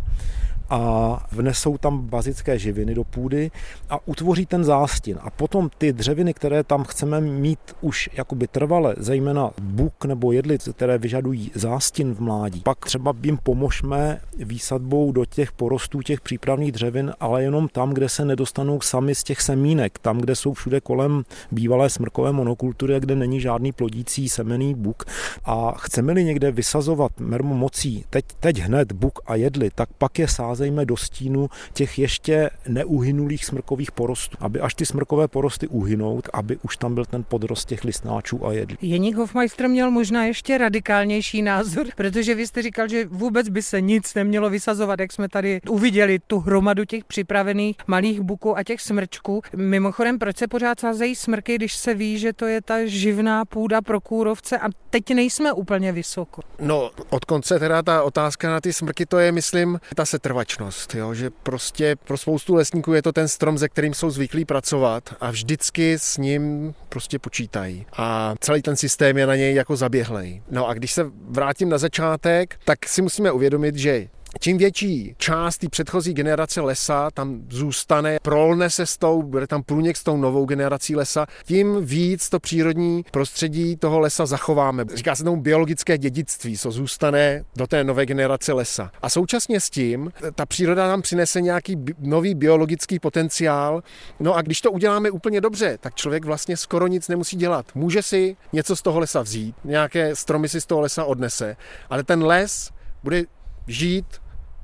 a 0.69 1.25
vnesou 1.31 1.77
tam 1.77 1.99
bazické 1.99 2.59
živiny 2.59 2.95
do 2.95 3.03
půdy 3.03 3.51
a 3.89 4.07
utvoří 4.07 4.45
ten 4.45 4.63
zástin. 4.63 5.17
A 5.21 5.29
potom 5.29 5.69
ty 5.77 5.93
dřeviny, 5.93 6.33
které 6.33 6.63
tam 6.63 6.83
chceme 6.83 7.21
mít 7.21 7.59
už 7.81 8.09
jakoby 8.13 8.47
trvale, 8.47 8.95
zejména 8.97 9.51
buk 9.61 10.05
nebo 10.05 10.31
jedlic, 10.31 10.69
které 10.75 10.97
vyžadují 10.97 11.51
zástin 11.55 12.13
v 12.13 12.19
mládí, 12.19 12.61
pak 12.61 12.85
třeba 12.85 13.13
jim 13.23 13.37
pomožme 13.43 14.21
výsadbou 14.37 15.11
do 15.11 15.25
těch 15.25 15.51
porostů 15.51 16.01
těch 16.01 16.21
přípravných 16.21 16.71
dřevin, 16.71 17.13
ale 17.19 17.43
jenom 17.43 17.67
tam, 17.67 17.93
kde 17.93 18.09
se 18.09 18.25
nedostanou 18.25 18.81
sami 18.81 19.15
z 19.15 19.23
těch 19.23 19.41
semínek, 19.41 19.99
tam, 19.99 20.17
kde 20.17 20.35
jsou 20.35 20.53
všude 20.53 20.81
kolem 20.81 21.23
bývalé 21.51 21.89
smrkové 21.89 22.31
monokultury, 22.31 22.99
kde 22.99 23.15
není 23.15 23.41
žádný 23.41 23.71
plodící 23.71 24.29
semený 24.29 24.73
buk. 24.73 25.03
A 25.45 25.73
chceme-li 25.77 26.23
někde 26.23 26.51
vysazovat 26.51 27.11
mermomocí 27.19 28.05
teď, 28.09 28.25
teď 28.39 28.59
hned 28.59 28.91
buk 28.91 29.19
a 29.25 29.35
jedli, 29.35 29.69
tak 29.75 29.89
pak 29.97 30.19
je 30.19 30.27
sázejme 30.55 30.85
do 30.85 30.97
stínu 30.97 31.49
těch 31.73 31.99
ještě 31.99 32.49
neuhynulých 32.67 33.45
smrkových 33.45 33.91
porostů, 33.91 34.37
aby 34.39 34.59
až 34.59 34.73
ty 34.73 34.85
smrkové 34.85 35.27
porosty 35.27 35.67
uhynou, 35.67 36.21
aby 36.33 36.57
už 36.63 36.77
tam 36.77 36.95
byl 36.95 37.05
ten 37.05 37.23
podrost 37.23 37.65
těch 37.67 37.83
listnáčů 37.83 38.47
a 38.47 38.53
jedli. 38.53 38.77
Jeník 38.81 39.15
Hofmeister 39.15 39.69
měl 39.69 39.91
možná 39.91 40.25
ještě 40.25 40.57
radikálnější 40.57 41.41
názor, 41.41 41.85
protože 41.95 42.35
vy 42.35 42.47
jste 42.47 42.61
říkal, 42.61 42.87
že 42.87 43.05
vůbec 43.05 43.49
by 43.49 43.61
se 43.61 43.81
nic 43.81 44.13
nemělo 44.13 44.49
vysazovat, 44.49 44.99
jak 44.99 45.13
jsme 45.13 45.29
tady 45.29 45.61
uviděli 45.69 46.19
tu 46.27 46.39
hromadu 46.39 46.85
těch 46.85 47.03
připravených 47.03 47.75
malých 47.87 48.21
buků 48.21 48.57
a 48.57 48.63
těch 48.63 48.81
smrčků. 48.81 49.41
Mimochodem, 49.55 50.19
proč 50.19 50.37
se 50.37 50.47
pořád 50.47 50.79
sázejí 50.79 51.15
smrky, 51.15 51.55
když 51.55 51.75
se 51.75 51.93
ví, 51.93 52.19
že 52.19 52.33
to 52.33 52.45
je 52.45 52.61
ta 52.61 52.85
živná 52.85 53.45
půda 53.45 53.81
pro 53.81 54.01
kůrovce 54.01 54.59
a 54.59 54.69
teď 54.89 55.13
nejsme 55.13 55.53
úplně 55.53 55.91
vysoko? 55.91 56.41
No, 56.59 56.91
od 57.09 57.25
konce 57.25 57.59
teda 57.59 57.83
ta 57.83 58.03
otázka 58.03 58.49
na 58.49 58.61
ty 58.61 58.73
smrky, 58.73 59.05
to 59.05 59.17
je, 59.17 59.31
myslím, 59.31 59.79
ta 59.95 60.05
setrvačnost, 60.05 60.44
jo? 60.93 61.13
že 61.13 61.29
prostě 61.29 61.95
pro 61.95 62.17
spoustu 62.17 62.55
lesníků 62.55 62.93
je 62.93 63.01
to 63.01 63.11
ten 63.11 63.27
strom, 63.27 63.57
ze 63.57 63.69
kterým 63.69 63.93
jsou 63.93 64.09
zvyklí 64.09 64.45
pracovat 64.45 65.15
a 65.19 65.31
vždycky 65.31 65.93
s 65.99 66.17
ním 66.17 66.73
prostě 66.89 67.19
počítají. 67.19 67.85
A 67.97 68.35
celý 68.39 68.61
ten 68.61 68.75
systém 68.75 69.17
je 69.17 69.27
na 69.27 69.35
něj 69.35 69.55
jako 69.55 69.75
zaběhlej. 69.75 70.41
No 70.51 70.67
a 70.67 70.73
když 70.73 70.91
se 70.91 71.11
vrátím 71.29 71.69
na 71.69 71.77
začátek, 71.77 72.59
tak 72.65 72.87
si 72.87 73.01
musíme 73.01 73.31
uvědomit, 73.31 73.75
že 73.75 74.07
Čím 74.39 74.57
větší 74.57 75.15
část 75.17 75.57
té 75.57 75.69
předchozí 75.69 76.13
generace 76.13 76.61
lesa 76.61 77.11
tam 77.11 77.41
zůstane, 77.49 78.17
prolne 78.21 78.69
se 78.69 78.85
s 78.85 78.97
tou, 78.97 79.23
bude 79.23 79.47
tam 79.47 79.63
průnik 79.63 79.97
s 79.97 80.03
tou 80.03 80.17
novou 80.17 80.45
generací 80.45 80.95
lesa, 80.95 81.25
tím 81.45 81.85
víc 81.85 82.29
to 82.29 82.39
přírodní 82.39 83.05
prostředí 83.11 83.77
toho 83.77 83.99
lesa 83.99 84.25
zachováme. 84.25 84.85
Říká 84.93 85.15
se 85.15 85.23
tomu 85.23 85.41
biologické 85.41 85.97
dědictví, 85.97 86.57
co 86.57 86.71
zůstane 86.71 87.43
do 87.55 87.67
té 87.67 87.83
nové 87.83 88.05
generace 88.05 88.53
lesa. 88.53 88.91
A 89.01 89.09
současně 89.09 89.59
s 89.59 89.69
tím 89.69 90.11
ta 90.35 90.45
příroda 90.45 90.87
nám 90.87 91.01
přinese 91.01 91.41
nějaký 91.41 91.77
nový 91.99 92.35
biologický 92.35 92.99
potenciál. 92.99 93.83
No 94.19 94.33
a 94.35 94.41
když 94.41 94.61
to 94.61 94.71
uděláme 94.71 95.11
úplně 95.11 95.41
dobře, 95.41 95.77
tak 95.81 95.95
člověk 95.95 96.25
vlastně 96.25 96.57
skoro 96.57 96.87
nic 96.87 97.07
nemusí 97.07 97.37
dělat. 97.37 97.65
Může 97.75 98.01
si 98.01 98.37
něco 98.53 98.75
z 98.75 98.81
toho 98.81 98.99
lesa 98.99 99.21
vzít, 99.21 99.55
nějaké 99.63 100.15
stromy 100.15 100.49
si 100.49 100.61
z 100.61 100.65
toho 100.65 100.81
lesa 100.81 101.05
odnese, 101.05 101.55
ale 101.89 102.03
ten 102.03 102.23
les 102.23 102.71
bude 103.03 103.23
žít 103.67 104.05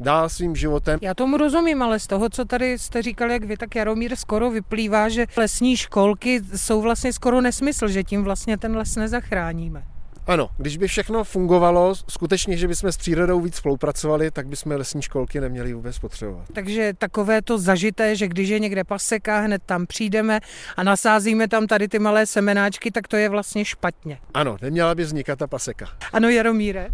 dál 0.02 0.30
svým 0.30 0.56
životem. 0.56 1.00
Já 1.02 1.14
tomu 1.14 1.38
rozumím, 1.38 1.82
ale 1.82 2.00
z 2.00 2.08
toho, 2.08 2.30
co 2.30 2.46
tady 2.46 2.78
jste 2.80 3.02
říkal, 3.02 3.32
jak 3.32 3.44
vy, 3.44 3.58
tak 3.58 3.76
Jaromír 3.76 4.16
skoro 4.16 4.52
vyplývá, 4.52 5.10
že 5.10 5.26
lesní 5.38 5.78
školky 5.78 6.42
jsou 6.56 6.82
vlastně 6.82 7.14
skoro 7.14 7.42
nesmysl, 7.42 7.88
že 7.88 8.04
tím 8.04 8.24
vlastně 8.24 8.58
ten 8.58 8.78
les 8.78 8.96
nezachráníme. 8.96 9.84
Ano, 10.28 10.50
když 10.58 10.78
by 10.78 10.88
všechno 10.88 11.24
fungovalo, 11.24 11.96
skutečně, 12.10 12.58
že 12.58 12.68
bychom 12.68 12.92
s 12.92 12.98
přírodou 12.98 13.42
víc 13.42 13.56
spolupracovali, 13.56 14.32
tak 14.32 14.48
bychom 14.48 14.72
lesní 14.72 15.02
školky 15.02 15.42
neměli 15.42 15.74
vůbec 15.74 16.00
potřebovat. 16.00 16.46
Takže 16.54 16.94
takové 16.98 17.42
to 17.42 17.58
zažité, 17.58 18.16
že 18.16 18.28
když 18.28 18.50
je 18.50 18.60
někde 18.60 18.84
paseka, 18.84 19.40
hned 19.40 19.62
tam 19.66 19.88
přijdeme 19.88 20.40
a 20.78 20.84
nasázíme 20.84 21.48
tam 21.48 21.68
tady 21.68 21.88
ty 21.88 22.00
malé 22.00 22.26
semenáčky, 22.26 22.92
tak 22.92 23.08
to 23.08 23.16
je 23.16 23.30
vlastně 23.30 23.66
špatně. 23.66 24.18
Ano, 24.34 24.58
neměla 24.62 24.96
by 24.96 25.04
vznikat 25.04 25.40
ta 25.40 25.48
paseka. 25.48 25.86
Ano, 26.14 26.30
Jaromíre? 26.30 26.90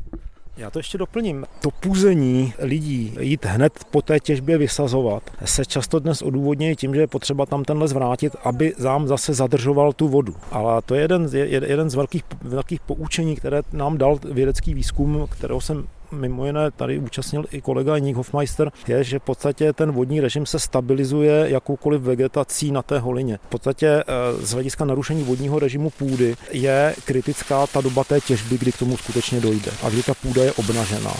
Já 0.58 0.70
to 0.70 0.80
ještě 0.80 0.98
doplním. 0.98 1.46
To 1.62 1.70
půzení 1.72 2.54
lidí 2.60 3.18
jít 3.20 3.46
hned 3.46 3.74
po 3.92 4.02
té 4.02 4.20
těžbě 4.20 4.58
vysazovat 4.58 5.24
se 5.46 5.66
často 5.66 6.00
dnes 6.00 6.22
odůvodňuje 6.22 6.76
tím, 6.76 6.96
že 6.96 7.02
je 7.02 7.08
potřeba 7.08 7.46
tam 7.46 7.64
ten 7.64 7.78
les 7.78 7.94
vrátit, 7.94 8.36
aby 8.44 8.74
zám 8.78 9.08
zase 9.08 9.34
zadržoval 9.34 9.94
tu 9.94 10.08
vodu. 10.08 10.36
Ale 10.52 10.82
to 10.82 10.96
je 10.96 11.02
jeden, 11.02 11.30
jeden 11.48 11.90
z 11.90 11.96
velkých, 11.96 12.24
velkých 12.42 12.80
poučení, 12.80 13.36
které 13.36 13.62
nám 13.74 13.98
dal 13.98 14.20
vědecký 14.32 14.74
výzkum, 14.74 15.28
kterého 15.32 15.62
jsem 15.62 15.88
mimo 16.12 16.46
jiné 16.46 16.72
tady 16.72 17.00
účastnil 17.00 17.46
i 17.52 17.62
kolega 17.62 17.96
Jeník 17.96 18.16
Hofmeister, 18.16 18.72
je, 18.88 19.04
že 19.04 19.20
v 19.20 19.24
podstatě 19.24 19.74
ten 19.74 19.92
vodní 19.92 20.22
režim 20.22 20.46
se 20.46 20.60
stabilizuje 20.60 21.46
jakoukoliv 21.50 22.02
vegetací 22.02 22.72
na 22.72 22.82
té 22.82 23.00
holině. 23.00 23.40
V 23.48 23.50
podstatě 23.50 23.88
eh, 23.88 24.04
z 24.46 24.52
hlediska 24.52 24.86
narušení 24.86 25.24
vodního 25.24 25.60
režimu 25.60 25.90
půdy 25.90 26.36
je 26.52 26.96
kritická 27.06 27.68
ta 27.68 27.82
doba 27.82 28.04
té 28.04 28.22
těžby, 28.22 28.58
kdy 28.58 28.72
k 28.72 28.78
tomu 28.78 28.98
skutečně 28.98 29.42
dojde 29.42 29.72
a 29.84 29.90
kdy 29.90 30.04
ta 30.04 30.14
půda 30.14 30.44
je 30.44 30.54
obnažená. 30.54 31.14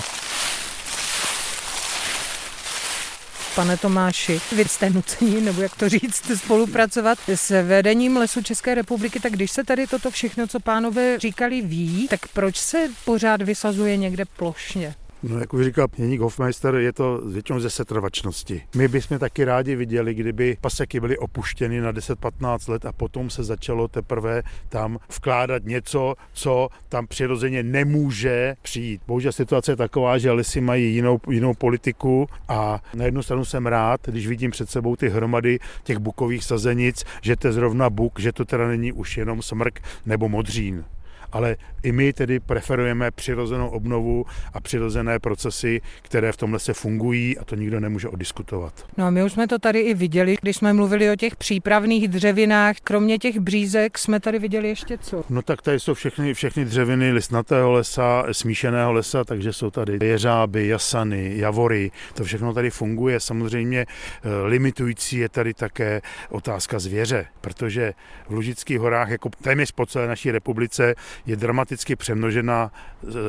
Pane 3.58 3.78
Tomáši, 3.78 4.42
vy 4.56 4.66
jste 4.66 4.90
nucení, 4.90 5.42
nebo 5.42 5.62
jak 5.62 5.76
to 5.76 5.90
říct, 5.90 6.32
spolupracovat 6.36 7.20
s 7.28 7.64
vedením 7.64 8.18
Lesu 8.18 8.44
České 8.44 8.76
republiky, 8.76 9.20
tak 9.20 9.34
když 9.34 9.52
se 9.52 9.64
tady 9.64 9.88
toto 9.88 10.12
všechno, 10.12 10.48
co 10.48 10.60
pánové 10.60 11.20
říkali, 11.20 11.62
ví, 11.62 12.08
tak 12.08 12.28
proč 12.28 12.58
se 12.58 12.90
pořád 13.06 13.42
vysazuje 13.42 13.98
někde 13.98 14.26
plošně? 14.26 14.96
No, 15.24 15.40
jak 15.40 15.54
už 15.54 15.66
říkal 15.66 15.88
Jeník 15.98 16.22
Hofmeister, 16.22 16.76
je 16.76 16.94
to 16.94 17.22
většinou 17.26 17.60
ze 17.60 17.70
setrvačnosti. 17.70 18.62
My 18.76 18.88
bychom 18.88 19.20
taky 19.20 19.44
rádi 19.44 19.76
viděli, 19.76 20.14
kdyby 20.14 20.58
paseky 20.62 21.00
byly 21.00 21.18
opuštěny 21.18 21.82
na 21.82 21.94
10-15 21.94 22.72
let 22.72 22.86
a 22.86 22.92
potom 22.92 23.30
se 23.30 23.44
začalo 23.44 23.88
teprve 23.88 24.44
tam 24.70 24.98
vkládat 25.10 25.64
něco, 25.64 26.16
co 26.34 26.70
tam 26.90 27.08
přirozeně 27.08 27.64
nemůže 27.64 28.56
přijít. 28.62 29.02
Bohužel 29.08 29.32
situace 29.32 29.72
je 29.72 29.76
taková, 29.76 30.18
že 30.18 30.32
lesy 30.32 30.62
mají 30.62 30.96
jinou, 30.96 31.20
jinou 31.30 31.54
politiku 31.54 32.28
a 32.48 32.82
na 32.94 33.06
jednu 33.06 33.24
stranu 33.24 33.46
jsem 33.46 33.68
rád, 33.68 34.02
když 34.06 34.28
vidím 34.28 34.52
před 34.52 34.70
sebou 34.70 34.96
ty 34.96 35.10
hromady 35.10 35.60
těch 35.84 35.98
bukových 35.98 36.44
sazenic, 36.44 37.04
že 37.22 37.36
to 37.36 37.48
je 37.48 37.54
zrovna 37.54 37.90
buk, 37.90 38.20
že 38.20 38.32
to 38.32 38.46
teda 38.46 38.68
není 38.68 38.92
už 38.92 39.18
jenom 39.18 39.42
smrk 39.42 39.82
nebo 40.06 40.30
modřín 40.30 40.86
ale 41.32 41.56
i 41.84 41.92
my 41.92 42.14
tedy 42.14 42.40
preferujeme 42.40 43.12
přirozenou 43.12 43.70
obnovu 43.70 44.26
a 44.54 44.62
přirozené 44.62 45.20
procesy, 45.20 45.82
které 46.02 46.32
v 46.32 46.38
tom 46.38 46.54
lese 46.54 46.74
fungují 46.74 47.38
a 47.38 47.44
to 47.44 47.56
nikdo 47.56 47.80
nemůže 47.80 48.08
odiskutovat. 48.08 48.74
No 48.98 49.06
a 49.06 49.10
my 49.10 49.24
už 49.24 49.32
jsme 49.32 49.48
to 49.48 49.60
tady 49.60 49.80
i 49.80 49.94
viděli, 49.94 50.36
když 50.42 50.58
jsme 50.58 50.74
mluvili 50.74 51.12
o 51.12 51.16
těch 51.16 51.36
přípravných 51.36 52.08
dřevinách. 52.08 52.76
Kromě 52.84 53.18
těch 53.18 53.40
břízek 53.40 53.98
jsme 53.98 54.20
tady 54.20 54.40
viděli 54.40 54.68
ještě 54.68 54.98
co? 54.98 55.24
No 55.30 55.42
tak 55.42 55.62
tady 55.62 55.80
jsou 55.80 55.94
všechny, 55.94 56.34
všechny 56.34 56.66
dřeviny 56.66 57.12
listnatého 57.12 57.72
lesa, 57.72 58.26
smíšeného 58.32 58.94
lesa, 58.94 59.24
takže 59.24 59.54
jsou 59.54 59.72
tady 59.72 60.08
jeřáby, 60.08 60.68
jasany, 60.68 61.38
javory, 61.38 61.92
to 62.14 62.24
všechno 62.24 62.54
tady 62.54 62.70
funguje. 62.70 63.20
Samozřejmě 63.20 63.86
eh, 63.86 64.48
limitující 64.48 65.18
je 65.18 65.30
tady 65.30 65.54
také 65.54 66.02
otázka 66.30 66.80
zvěře, 66.80 67.26
protože 67.42 67.94
v 68.28 68.34
Lužických 68.34 68.80
horách, 68.80 69.10
jako 69.10 69.30
téměř 69.42 69.72
po 69.72 69.86
celé 69.86 70.08
naší 70.08 70.32
republice, 70.32 70.96
je 71.26 71.36
dramaticky 71.36 71.96
přemnožena 71.96 72.72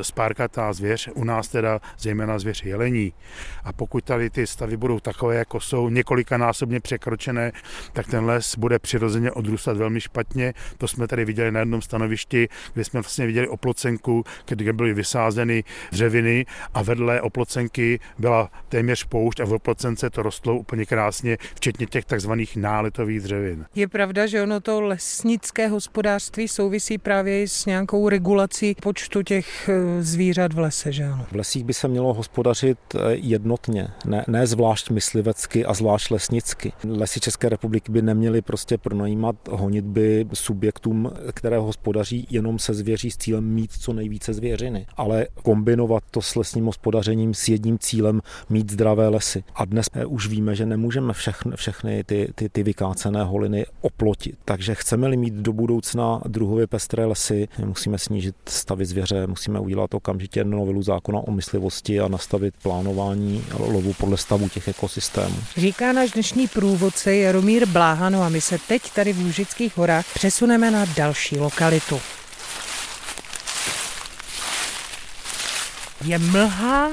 spárkatá 0.01 0.73
zvěř, 0.73 1.09
u 1.15 1.23
nás 1.23 1.47
teda 1.47 1.79
zejména 1.99 2.39
zvěř 2.39 2.63
jelení. 2.63 3.13
A 3.63 3.73
pokud 3.73 4.03
tady 4.03 4.29
ty 4.29 4.47
stavy 4.47 4.77
budou 4.77 4.99
takové, 4.99 5.35
jako 5.35 5.59
jsou, 5.59 5.89
několikanásobně 5.89 6.79
překročené, 6.79 7.51
tak 7.93 8.07
ten 8.07 8.25
les 8.25 8.57
bude 8.57 8.79
přirozeně 8.79 9.31
odrůstat 9.31 9.77
velmi 9.77 10.01
špatně. 10.01 10.53
To 10.77 10.87
jsme 10.87 11.07
tady 11.07 11.25
viděli 11.25 11.51
na 11.51 11.59
jednom 11.59 11.81
stanovišti, 11.81 12.47
kde 12.73 12.83
jsme 12.83 13.01
vlastně 13.01 13.25
viděli 13.25 13.47
oplocenku, 13.47 14.23
kde 14.45 14.73
byly 14.73 14.93
vysázeny 14.93 15.63
dřeviny 15.91 16.45
a 16.73 16.81
vedle 16.81 17.21
oplocenky 17.21 17.99
byla 18.19 18.51
téměř 18.69 19.03
poušť 19.03 19.39
a 19.39 19.45
v 19.45 19.53
oplocence 19.53 20.09
to 20.09 20.21
rostlo 20.21 20.57
úplně 20.57 20.85
krásně, 20.85 21.37
včetně 21.55 21.85
těch 21.85 22.05
takzvaných 22.05 22.55
náletových 22.55 23.21
dřevin. 23.21 23.65
Je 23.75 23.87
pravda, 23.87 24.25
že 24.27 24.43
ono 24.43 24.59
to 24.59 24.81
lesnické 24.81 25.67
hospodářství 25.67 26.47
souvisí 26.47 26.97
právě 26.97 27.47
s 27.47 27.65
nějakou 27.65 27.78
nějakou 27.79 28.09
regulací 28.09 28.75
počtu 28.81 29.23
těch 29.23 29.69
eh, 29.69 30.03
zvířat 30.03 30.53
v 30.53 30.59
lese, 30.59 30.91
že 30.91 31.05
ano? 31.05 31.25
V 31.31 31.35
lesích 31.35 31.63
by 31.63 31.73
se 31.73 31.87
mělo 31.87 32.13
hospodařit 32.13 32.77
eh, 32.95 32.99
jednotně, 33.11 33.87
ne, 34.05 34.25
ne 34.27 34.47
zvlášť 34.47 34.89
myslivecky 34.89 35.65
a 35.65 35.73
zvlášť 35.73 36.11
lesnicky. 36.11 36.73
Lesy 36.83 37.19
České 37.19 37.49
republiky 37.49 37.91
by 37.91 38.01
neměly 38.01 38.41
prostě 38.41 38.77
pronajímat 38.77 39.35
honitby 39.49 40.25
subjektům, 40.33 41.11
které 41.33 41.57
hospodaří 41.57 42.27
jenom 42.29 42.59
se 42.59 42.73
zvěří 42.73 43.11
s 43.11 43.17
cílem 43.17 43.45
mít 43.45 43.71
co 43.71 43.93
nejvíce 43.93 44.33
zvěřiny, 44.33 44.85
ale 44.97 45.27
kombinovat 45.43 46.03
to 46.11 46.21
s 46.21 46.35
lesním 46.35 46.65
hospodařením 46.65 47.33
s 47.33 47.49
jedním 47.49 47.79
cílem 47.79 48.21
mít 48.49 48.71
zdravé 48.71 49.07
lesy. 49.07 49.43
A 49.55 49.65
dnes 49.65 49.85
eh, 49.93 50.05
už 50.05 50.27
víme, 50.27 50.55
že 50.55 50.65
nemůžeme 50.65 51.13
všechny, 51.13 51.51
všechny 51.55 52.03
ty, 52.03 52.31
ty, 52.35 52.49
ty 52.49 52.63
vykácené 52.63 53.23
holiny 53.23 53.65
oplotit. 53.81 54.35
Takže 54.45 54.75
chceme-li 54.75 55.17
mít 55.17 55.33
do 55.33 55.53
budoucna 55.53 56.21
druhově 56.27 56.67
pestré 56.67 57.05
lesy, 57.05 57.47
musíme 57.69 57.97
snížit 57.97 58.35
stavy 58.47 58.85
zvěře, 58.85 59.27
musíme 59.27 59.59
udělat 59.59 59.93
okamžitě 59.93 60.43
novelu 60.43 60.83
zákona 60.83 61.19
o 61.19 61.31
myslivosti 61.31 61.99
a 61.99 62.07
nastavit 62.07 62.53
plánování 62.63 63.45
lovu 63.59 63.93
podle 63.93 64.17
stavu 64.17 64.49
těch 64.49 64.67
ekosystémů. 64.67 65.35
Říká 65.57 65.93
náš 65.93 66.11
dnešní 66.11 66.47
průvodce 66.47 67.15
Jaromír 67.15 67.65
Bláhano 67.65 68.23
a 68.23 68.29
my 68.29 68.41
se 68.41 68.57
teď 68.67 68.91
tady 68.91 69.13
v 69.13 69.19
Lužických 69.19 69.77
horách 69.77 70.05
přesuneme 70.13 70.71
na 70.71 70.85
další 70.85 71.37
lokalitu. 71.37 72.01
Je 76.05 76.19
mlha, 76.19 76.91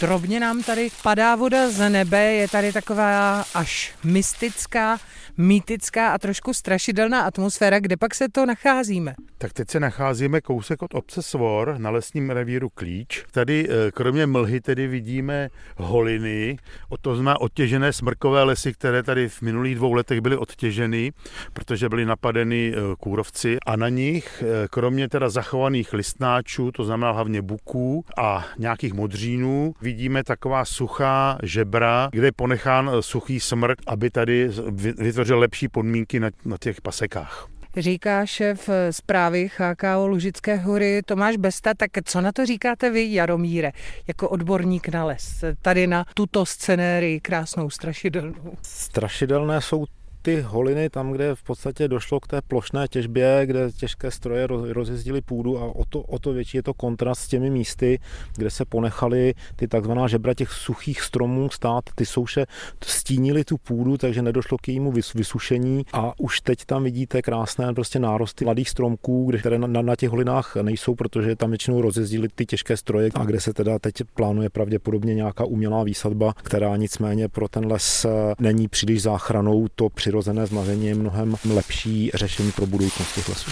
drobně 0.00 0.40
nám 0.40 0.62
tady 0.62 0.90
padá 1.02 1.36
voda 1.36 1.70
z 1.70 1.90
nebe, 1.90 2.22
je 2.32 2.48
tady 2.48 2.72
taková 2.72 3.44
až 3.54 3.92
mystická, 4.04 4.98
mýtická 5.42 6.12
a 6.12 6.18
trošku 6.18 6.54
strašidelná 6.54 7.22
atmosféra, 7.22 7.80
kde 7.80 7.96
pak 7.96 8.14
se 8.14 8.28
to 8.28 8.46
nacházíme. 8.46 9.14
Tak 9.38 9.52
teď 9.52 9.70
se 9.70 9.80
nacházíme 9.80 10.40
kousek 10.40 10.82
od 10.82 10.94
obce 10.94 11.22
Svor 11.22 11.74
na 11.78 11.90
lesním 11.90 12.30
revíru 12.30 12.68
Klíč. 12.68 13.24
Tady 13.30 13.68
eh, 13.68 13.90
kromě 13.90 14.26
mlhy 14.26 14.60
tedy 14.60 14.86
vidíme 14.86 15.48
holiny, 15.76 16.56
to 17.00 17.14
znamená 17.14 17.40
odtěžené 17.40 17.92
smrkové 17.92 18.42
lesy, 18.42 18.72
které 18.72 19.02
tady 19.02 19.28
v 19.28 19.42
minulých 19.42 19.74
dvou 19.74 19.92
letech 19.92 20.20
byly 20.20 20.36
odtěženy, 20.36 21.12
protože 21.52 21.88
byly 21.88 22.04
napadeny 22.04 22.74
eh, 22.74 22.80
kůrovci 22.98 23.58
a 23.66 23.76
na 23.76 23.88
nich, 23.88 24.44
eh, 24.46 24.68
kromě 24.70 25.08
teda 25.08 25.28
zachovaných 25.28 25.92
listnáčů, 25.92 26.72
to 26.72 26.84
znamená 26.84 27.12
hlavně 27.12 27.42
buků 27.42 28.04
a 28.18 28.46
nějakých 28.58 28.92
modřínů, 28.92 29.74
vidíme 29.82 30.24
taková 30.24 30.64
suchá 30.64 31.38
žebra, 31.42 32.08
kde 32.12 32.26
je 32.26 32.32
ponechán 32.32 32.90
suchý 33.00 33.40
smrk, 33.40 33.78
aby 33.86 34.10
tady 34.10 34.50
vytvořil 34.98 35.31
lepší 35.34 35.68
podmínky 35.68 36.20
na, 36.20 36.30
na 36.44 36.56
těch 36.58 36.80
pasekách 36.80 37.48
říká 37.76 38.26
šéf 38.26 38.70
zprávy 38.90 39.50
HKO 39.56 40.06
Lužické 40.06 40.56
hory 40.56 41.02
Tomáš 41.06 41.36
Besta, 41.36 41.74
tak 41.74 41.90
co 42.04 42.20
na 42.20 42.32
to 42.32 42.46
říkáte 42.46 42.90
vy, 42.90 43.14
Jaromíre, 43.14 43.72
jako 44.08 44.28
odborník 44.28 44.88
na 44.88 45.04
les, 45.04 45.44
tady 45.62 45.86
na 45.86 46.06
tuto 46.14 46.46
scenérii 46.46 47.20
krásnou, 47.20 47.70
strašidelnou? 47.70 48.56
Strašidelné 48.62 49.60
jsou 49.60 49.86
ty 50.22 50.40
holiny 50.40 50.90
tam, 50.90 51.12
kde 51.12 51.34
v 51.34 51.42
podstatě 51.42 51.88
došlo 51.88 52.20
k 52.20 52.26
té 52.26 52.42
plošné 52.42 52.88
těžbě, 52.88 53.42
kde 53.44 53.72
těžké 53.72 54.10
stroje 54.10 54.46
rozjezdily 54.46 55.20
půdu 55.20 55.58
a 55.58 55.64
o 55.64 55.84
to, 55.84 56.00
o 56.00 56.18
to 56.18 56.32
větší 56.32 56.56
je 56.56 56.62
to 56.62 56.74
kontrast 56.74 57.22
s 57.22 57.28
těmi 57.28 57.50
místy, 57.50 57.98
kde 58.36 58.50
se 58.50 58.64
ponechaly 58.64 59.34
ty 59.56 59.68
takzvaná 59.68 60.08
žebra 60.08 60.34
těch 60.34 60.52
suchých 60.52 61.00
stromů 61.00 61.50
stát. 61.50 61.84
Ty 61.94 62.06
souše 62.06 62.46
stínily 62.84 63.44
tu 63.44 63.56
půdu, 63.58 63.96
takže 63.96 64.22
nedošlo 64.22 64.58
k 64.58 64.68
jejímu 64.68 64.92
vysušení 65.14 65.84
a 65.92 66.12
už 66.20 66.40
teď 66.40 66.64
tam 66.64 66.84
vidíte 66.84 67.22
krásné 67.22 67.74
prostě 67.74 67.98
nárosty 67.98 68.44
mladých 68.44 68.68
stromků, 68.68 69.30
které 69.38 69.58
na, 69.58 69.66
na, 69.66 69.82
na 69.82 69.96
těch 69.96 70.10
holinách 70.10 70.56
nejsou, 70.62 70.94
protože 70.94 71.36
tam 71.36 71.50
většinou 71.50 71.82
rozjezdily 71.82 72.28
ty 72.34 72.46
těžké 72.46 72.76
stroje 72.76 73.10
a 73.14 73.24
kde 73.24 73.40
se 73.40 73.52
teda 73.52 73.78
teď 73.78 73.94
plánuje 74.14 74.50
pravděpodobně 74.50 75.14
nějaká 75.14 75.44
umělá 75.44 75.84
výsadba, 75.84 76.32
která 76.42 76.76
nicméně 76.76 77.28
pro 77.28 77.48
ten 77.48 77.66
les 77.66 78.06
není 78.40 78.68
příliš 78.68 79.02
záchranou, 79.02 79.66
to 79.74 79.88
při 79.88 80.11
přirozené 80.12 80.46
zmazení 80.46 80.86
je 80.86 80.94
mnohem 80.94 81.34
lepší 81.54 82.10
řešení 82.14 82.52
pro 82.52 82.66
budoucnost 82.66 83.14
těch 83.14 83.28
lesů. 83.28 83.50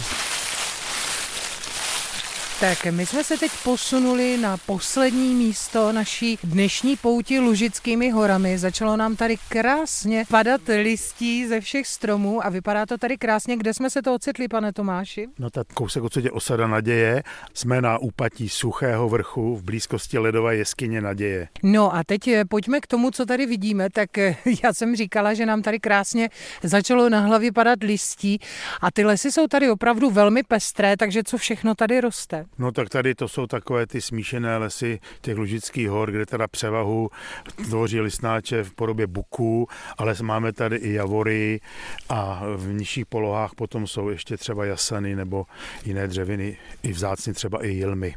Tak 2.61 2.87
my 2.91 3.07
jsme 3.07 3.25
se 3.25 3.39
teď 3.39 3.51
posunuli 3.65 4.37
na 4.37 4.57
poslední 4.57 5.35
místo 5.35 5.93
naší 5.93 6.39
dnešní 6.45 6.97
pouti 6.97 7.41
Lužickými 7.41 8.11
horami. 8.11 8.59
Začalo 8.59 8.97
nám 8.97 9.17
tady 9.17 9.37
krásně 9.49 10.25
padat 10.31 10.61
listí 10.83 11.47
ze 11.47 11.61
všech 11.61 11.87
stromů 11.87 12.47
a 12.47 12.49
vypadá 12.49 12.87
to 12.87 12.99
tady 12.99 13.19
krásně. 13.19 13.57
Kde 13.57 13.75
jsme 13.75 13.91
se 13.91 14.03
to 14.03 14.15
ocitli, 14.15 14.49
pane 14.49 14.73
Tomáši? 14.73 15.29
No 15.39 15.51
tak 15.51 15.67
kousek 15.75 16.03
odsadě 16.03 16.31
osada 16.31 16.67
Naděje. 16.67 17.23
Jsme 17.55 17.81
na 17.81 17.99
úpatí 17.99 18.49
Suchého 18.49 19.09
vrchu 19.09 19.57
v 19.57 19.63
blízkosti 19.63 20.19
ledové 20.19 20.57
jeskyně 20.57 21.01
Naděje. 21.01 21.49
No 21.63 21.95
a 21.95 22.05
teď 22.05 22.29
eh, 22.29 22.45
pojďme 22.45 22.81
k 22.81 22.87
tomu, 22.87 23.11
co 23.11 23.27
tady 23.27 23.47
vidíme. 23.47 23.91
Tak 23.91 24.19
eh, 24.19 24.37
já 24.65 24.73
jsem 24.73 24.97
říkala, 24.97 25.35
že 25.35 25.47
nám 25.47 25.63
tady 25.63 25.81
krásně 25.81 26.29
začalo 26.63 27.09
na 27.09 27.21
hlavě 27.21 27.53
padat 27.53 27.83
listí 27.83 28.41
a 28.81 28.91
ty 28.91 29.05
lesy 29.05 29.33
jsou 29.33 29.47
tady 29.47 29.71
opravdu 29.71 30.11
velmi 30.11 30.43
pestré, 30.43 30.97
takže 30.97 31.23
co 31.25 31.39
všechno 31.39 31.75
tady 31.75 32.01
roste? 32.01 32.47
No 32.59 32.73
tak 32.73 32.89
tady 32.89 33.15
to 33.15 33.29
jsou 33.29 33.47
takové 33.47 33.87
ty 33.87 34.01
smíšené 34.01 34.57
lesy 34.57 35.01
těch 35.21 35.37
Lužických 35.37 35.89
hor, 35.89 36.11
kde 36.11 36.27
teda 36.27 36.49
převahu 36.49 37.11
tvoří 37.57 38.01
lisnáče 38.01 38.65
v 38.65 38.75
podobě 38.75 39.07
buků, 39.07 39.69
ale 39.99 40.15
máme 40.23 40.53
tady 40.53 40.77
i 40.77 40.93
javory 40.93 41.61
a 42.09 42.43
v 42.57 42.73
nižších 42.73 43.07
polohách 43.07 43.55
potom 43.55 43.87
jsou 43.87 44.09
ještě 44.09 44.37
třeba 44.37 44.65
jasany 44.65 45.17
nebo 45.17 45.47
jiné 45.85 46.09
dřeviny, 46.09 46.57
i 46.83 46.93
vzácně 46.93 47.33
třeba 47.33 47.65
i 47.65 47.69
jilmy. 47.69 48.15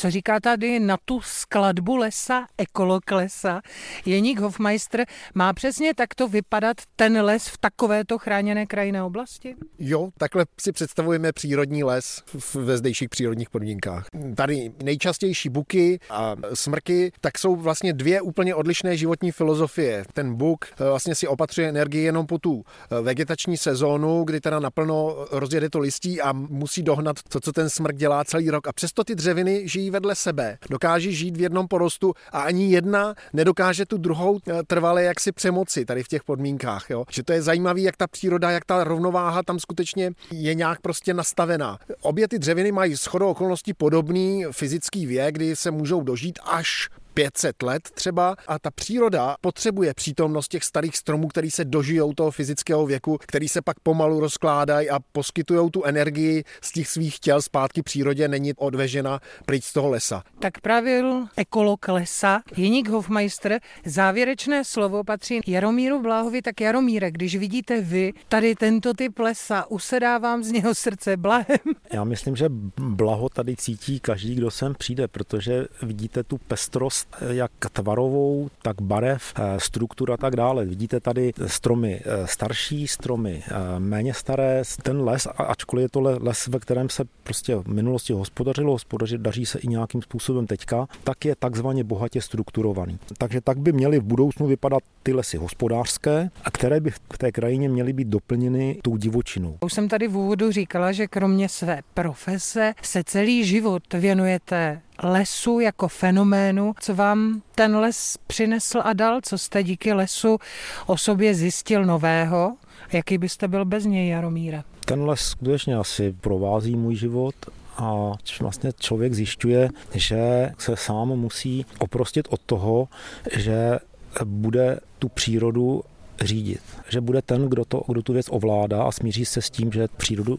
Co 0.00 0.10
říká 0.10 0.40
tady 0.40 0.80
na 0.80 0.96
tu 1.04 1.20
skladbu 1.20 1.96
lesa, 1.96 2.46
ekolog 2.58 3.10
lesa? 3.10 3.60
Jeník 4.04 4.40
Hofmeister, 4.40 5.06
má 5.34 5.52
přesně 5.52 5.94
takto 5.94 6.28
vypadat 6.28 6.76
ten 6.96 7.22
les 7.22 7.48
v 7.48 7.58
takovéto 7.58 8.18
chráněné 8.18 8.66
krajinné 8.66 9.02
oblasti? 9.02 9.56
Jo, 9.78 10.10
takhle 10.18 10.44
si 10.60 10.72
představujeme 10.72 11.32
přírodní 11.32 11.84
les 11.84 12.22
ve 12.54 12.78
zdejších 12.78 13.08
přírodních 13.08 13.50
podmínkách. 13.50 14.06
Tady 14.36 14.72
nejčastější 14.82 15.48
buky 15.48 16.00
a 16.10 16.36
smrky, 16.54 17.12
tak 17.20 17.38
jsou 17.38 17.56
vlastně 17.56 17.92
dvě 17.92 18.20
úplně 18.20 18.54
odlišné 18.54 18.96
životní 18.96 19.32
filozofie. 19.32 20.04
Ten 20.12 20.34
buk 20.34 20.64
eh, 20.64 20.84
vlastně 20.84 21.14
si 21.14 21.26
opatřuje 21.26 21.68
energii 21.68 22.04
jenom 22.04 22.26
po 22.26 22.38
tu 22.38 22.62
eh, 22.90 23.00
vegetační 23.00 23.56
sezónu, 23.56 24.24
kdy 24.24 24.40
teda 24.40 24.60
naplno 24.60 25.26
rozjede 25.30 25.70
to 25.70 25.78
listí 25.78 26.20
a 26.20 26.32
musí 26.32 26.82
dohnat 26.82 27.16
to, 27.28 27.40
co 27.40 27.52
ten 27.52 27.70
smrk 27.70 27.96
dělá 27.96 28.24
celý 28.24 28.50
rok. 28.50 28.68
A 28.68 28.72
přesto 28.72 29.04
ty 29.04 29.14
dřeviny 29.14 29.68
žijí 29.68 29.89
vedle 29.90 30.14
sebe, 30.14 30.58
dokáže 30.70 31.12
žít 31.12 31.36
v 31.36 31.40
jednom 31.40 31.68
porostu 31.68 32.14
a 32.32 32.40
ani 32.40 32.72
jedna 32.72 33.14
nedokáže 33.32 33.86
tu 33.86 33.98
druhou 33.98 34.38
eh, 34.46 34.62
trvale 34.66 35.02
jaksi 35.02 35.32
přemoci 35.32 35.84
tady 35.84 36.02
v 36.02 36.08
těch 36.08 36.24
podmínkách. 36.24 36.90
Jo? 36.90 37.04
Že 37.10 37.22
to 37.22 37.32
je 37.32 37.42
zajímavé, 37.42 37.80
jak 37.80 37.96
ta 37.96 38.06
příroda, 38.06 38.50
jak 38.50 38.64
ta 38.64 38.84
rovnováha 38.84 39.42
tam 39.42 39.58
skutečně 39.58 40.12
je 40.30 40.54
nějak 40.54 40.80
prostě 40.80 41.14
nastavená. 41.14 41.78
Obě 42.00 42.28
ty 42.28 42.38
dřeviny 42.38 42.72
mají 42.72 42.94
shodou 42.94 43.30
okolností 43.30 43.74
podobný 43.74 44.44
fyzický 44.50 45.06
věk, 45.06 45.34
kdy 45.34 45.56
se 45.56 45.70
můžou 45.70 46.00
dožít 46.00 46.38
až 46.44 46.88
500 47.20 47.62
let 47.62 47.90
třeba 47.94 48.36
a 48.46 48.58
ta 48.58 48.70
příroda 48.70 49.36
potřebuje 49.40 49.94
přítomnost 49.94 50.48
těch 50.48 50.64
starých 50.64 50.96
stromů, 50.96 51.28
který 51.28 51.50
se 51.50 51.64
dožijou 51.64 52.12
toho 52.12 52.30
fyzického 52.30 52.86
věku, 52.86 53.18
který 53.20 53.48
se 53.48 53.62
pak 53.62 53.80
pomalu 53.80 54.20
rozkládají 54.20 54.90
a 54.90 54.98
poskytují 55.12 55.70
tu 55.70 55.84
energii 55.84 56.44
z 56.62 56.72
těch 56.72 56.88
svých 56.88 57.18
těl 57.18 57.42
zpátky 57.42 57.82
přírodě, 57.82 58.28
není 58.28 58.54
odvežena 58.54 59.20
pryč 59.46 59.64
z 59.64 59.72
toho 59.72 59.90
lesa. 59.90 60.22
Tak 60.38 60.60
pravil 60.60 61.26
ekolog 61.36 61.88
lesa 61.88 62.42
Jeník 62.56 62.88
Hofmeister. 62.88 63.60
Závěrečné 63.84 64.64
slovo 64.64 65.04
patří 65.04 65.40
Jaromíru 65.46 66.02
Bláhovi. 66.02 66.42
Tak 66.42 66.60
Jaromíre, 66.60 67.10
když 67.10 67.36
vidíte 67.36 67.80
vy 67.80 68.12
tady 68.28 68.54
tento 68.54 68.94
typ 68.94 69.18
lesa, 69.18 69.66
usedá 69.70 70.18
vám 70.18 70.42
z 70.42 70.50
něho 70.50 70.74
srdce 70.74 71.16
blahem? 71.16 71.58
Já 71.92 72.04
myslím, 72.04 72.36
že 72.36 72.46
blaho 72.78 73.28
tady 73.28 73.56
cítí 73.56 74.00
každý, 74.00 74.34
kdo 74.34 74.50
sem 74.50 74.74
přijde, 74.74 75.08
protože 75.08 75.64
vidíte 75.82 76.22
tu 76.22 76.38
pestrost 76.38 77.09
jak 77.30 77.50
tvarovou, 77.72 78.50
tak 78.62 78.82
barev, 78.82 79.34
eh, 79.36 79.60
struktura 79.60 80.14
a 80.14 80.16
tak 80.16 80.36
dále. 80.36 80.64
Vidíte 80.64 81.00
tady 81.00 81.32
stromy 81.46 82.00
eh, 82.04 82.26
starší, 82.26 82.88
stromy 82.88 83.42
eh, 83.46 83.80
méně 83.80 84.14
staré. 84.14 84.62
Ten 84.82 85.00
les, 85.00 85.28
ačkoliv 85.36 85.82
je 85.82 85.88
to 85.88 86.00
les, 86.00 86.46
ve 86.46 86.58
kterém 86.58 86.88
se 86.88 87.04
prostě 87.22 87.56
v 87.56 87.66
minulosti 87.66 88.12
hospodařilo, 88.12 88.72
hospodařit 88.72 89.20
daří 89.20 89.46
se 89.46 89.58
i 89.58 89.68
nějakým 89.68 90.02
způsobem 90.02 90.46
teďka, 90.46 90.86
tak 91.04 91.24
je 91.24 91.36
takzvaně 91.36 91.84
bohatě 91.84 92.22
strukturovaný. 92.22 92.98
Takže 93.18 93.40
tak 93.40 93.58
by 93.58 93.72
měly 93.72 93.98
v 93.98 94.02
budoucnu 94.02 94.46
vypadat 94.46 94.82
ty 95.02 95.12
lesy 95.12 95.36
hospodářské, 95.36 96.30
a 96.44 96.50
které 96.50 96.80
by 96.80 96.90
v 96.90 97.18
té 97.18 97.32
krajině 97.32 97.68
měly 97.68 97.92
být 97.92 98.08
doplněny 98.08 98.78
tou 98.82 98.96
divočinou. 98.96 99.58
Už 99.60 99.72
jsem 99.72 99.88
tady 99.88 100.08
v 100.08 100.16
úvodu 100.16 100.52
říkala, 100.52 100.92
že 100.92 101.06
kromě 101.06 101.48
své 101.48 101.80
profese 101.94 102.74
se 102.82 103.04
celý 103.04 103.44
život 103.44 103.82
věnujete 103.94 104.80
lesu 105.02 105.60
jako 105.60 105.88
fenoménu. 105.88 106.74
Co 106.80 106.94
vám 106.94 107.42
ten 107.54 107.76
les 107.76 108.18
přinesl 108.26 108.80
a 108.84 108.92
dal? 108.92 109.20
Co 109.22 109.38
jste 109.38 109.62
díky 109.62 109.92
lesu 109.92 110.38
o 110.86 110.96
sobě 110.96 111.34
zjistil 111.34 111.84
nového? 111.84 112.56
Jaký 112.92 113.18
byste 113.18 113.48
byl 113.48 113.64
bez 113.64 113.84
něj, 113.84 114.08
Jaromíre? 114.08 114.62
Ten 114.84 115.02
les 115.02 115.20
skutečně 115.20 115.76
asi 115.76 116.14
provází 116.20 116.76
můj 116.76 116.94
život 116.94 117.34
a 117.76 118.12
vlastně 118.40 118.72
člověk 118.80 119.14
zjišťuje, 119.14 119.68
že 119.94 120.52
se 120.58 120.76
sám 120.76 121.08
musí 121.08 121.66
oprostit 121.78 122.28
od 122.30 122.40
toho, 122.40 122.88
že 123.36 123.78
bude 124.24 124.80
tu 124.98 125.08
přírodu 125.08 125.82
řídit. 126.20 126.60
Že 126.88 127.00
bude 127.00 127.22
ten, 127.22 127.48
kdo, 127.48 127.64
to, 127.64 127.82
kdo 127.88 128.02
tu 128.02 128.12
věc 128.12 128.26
ovládá 128.30 128.82
a 128.82 128.92
smíří 128.92 129.24
se 129.24 129.42
s 129.42 129.50
tím, 129.50 129.72
že 129.72 129.88
přírodu 129.96 130.38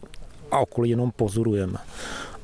a 0.50 0.58
okolí 0.58 0.90
jenom 0.90 1.10
pozorujeme. 1.10 1.78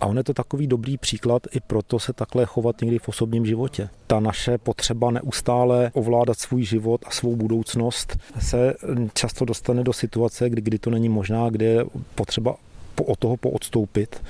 A 0.00 0.06
on 0.06 0.16
je 0.16 0.24
to 0.24 0.34
takový 0.34 0.66
dobrý 0.66 0.98
příklad, 0.98 1.42
i 1.52 1.60
proto 1.60 1.98
se 1.98 2.12
takhle 2.12 2.46
chovat 2.46 2.80
někdy 2.80 2.98
v 2.98 3.08
osobním 3.08 3.46
životě. 3.46 3.88
Ta 4.06 4.20
naše 4.20 4.58
potřeba 4.58 5.10
neustále 5.10 5.90
ovládat 5.94 6.38
svůj 6.38 6.64
život 6.64 7.00
a 7.06 7.10
svou 7.10 7.36
budoucnost 7.36 8.18
se 8.40 8.74
často 9.14 9.44
dostane 9.44 9.84
do 9.84 9.92
situace, 9.92 10.50
kdy, 10.50 10.62
kdy 10.62 10.78
to 10.78 10.90
není 10.90 11.08
možná, 11.08 11.50
kdy 11.50 11.64
je 11.64 11.84
potřeba 12.14 12.56
od 13.04 13.18
toho 13.18 13.36
poodstoupit, 13.36 14.22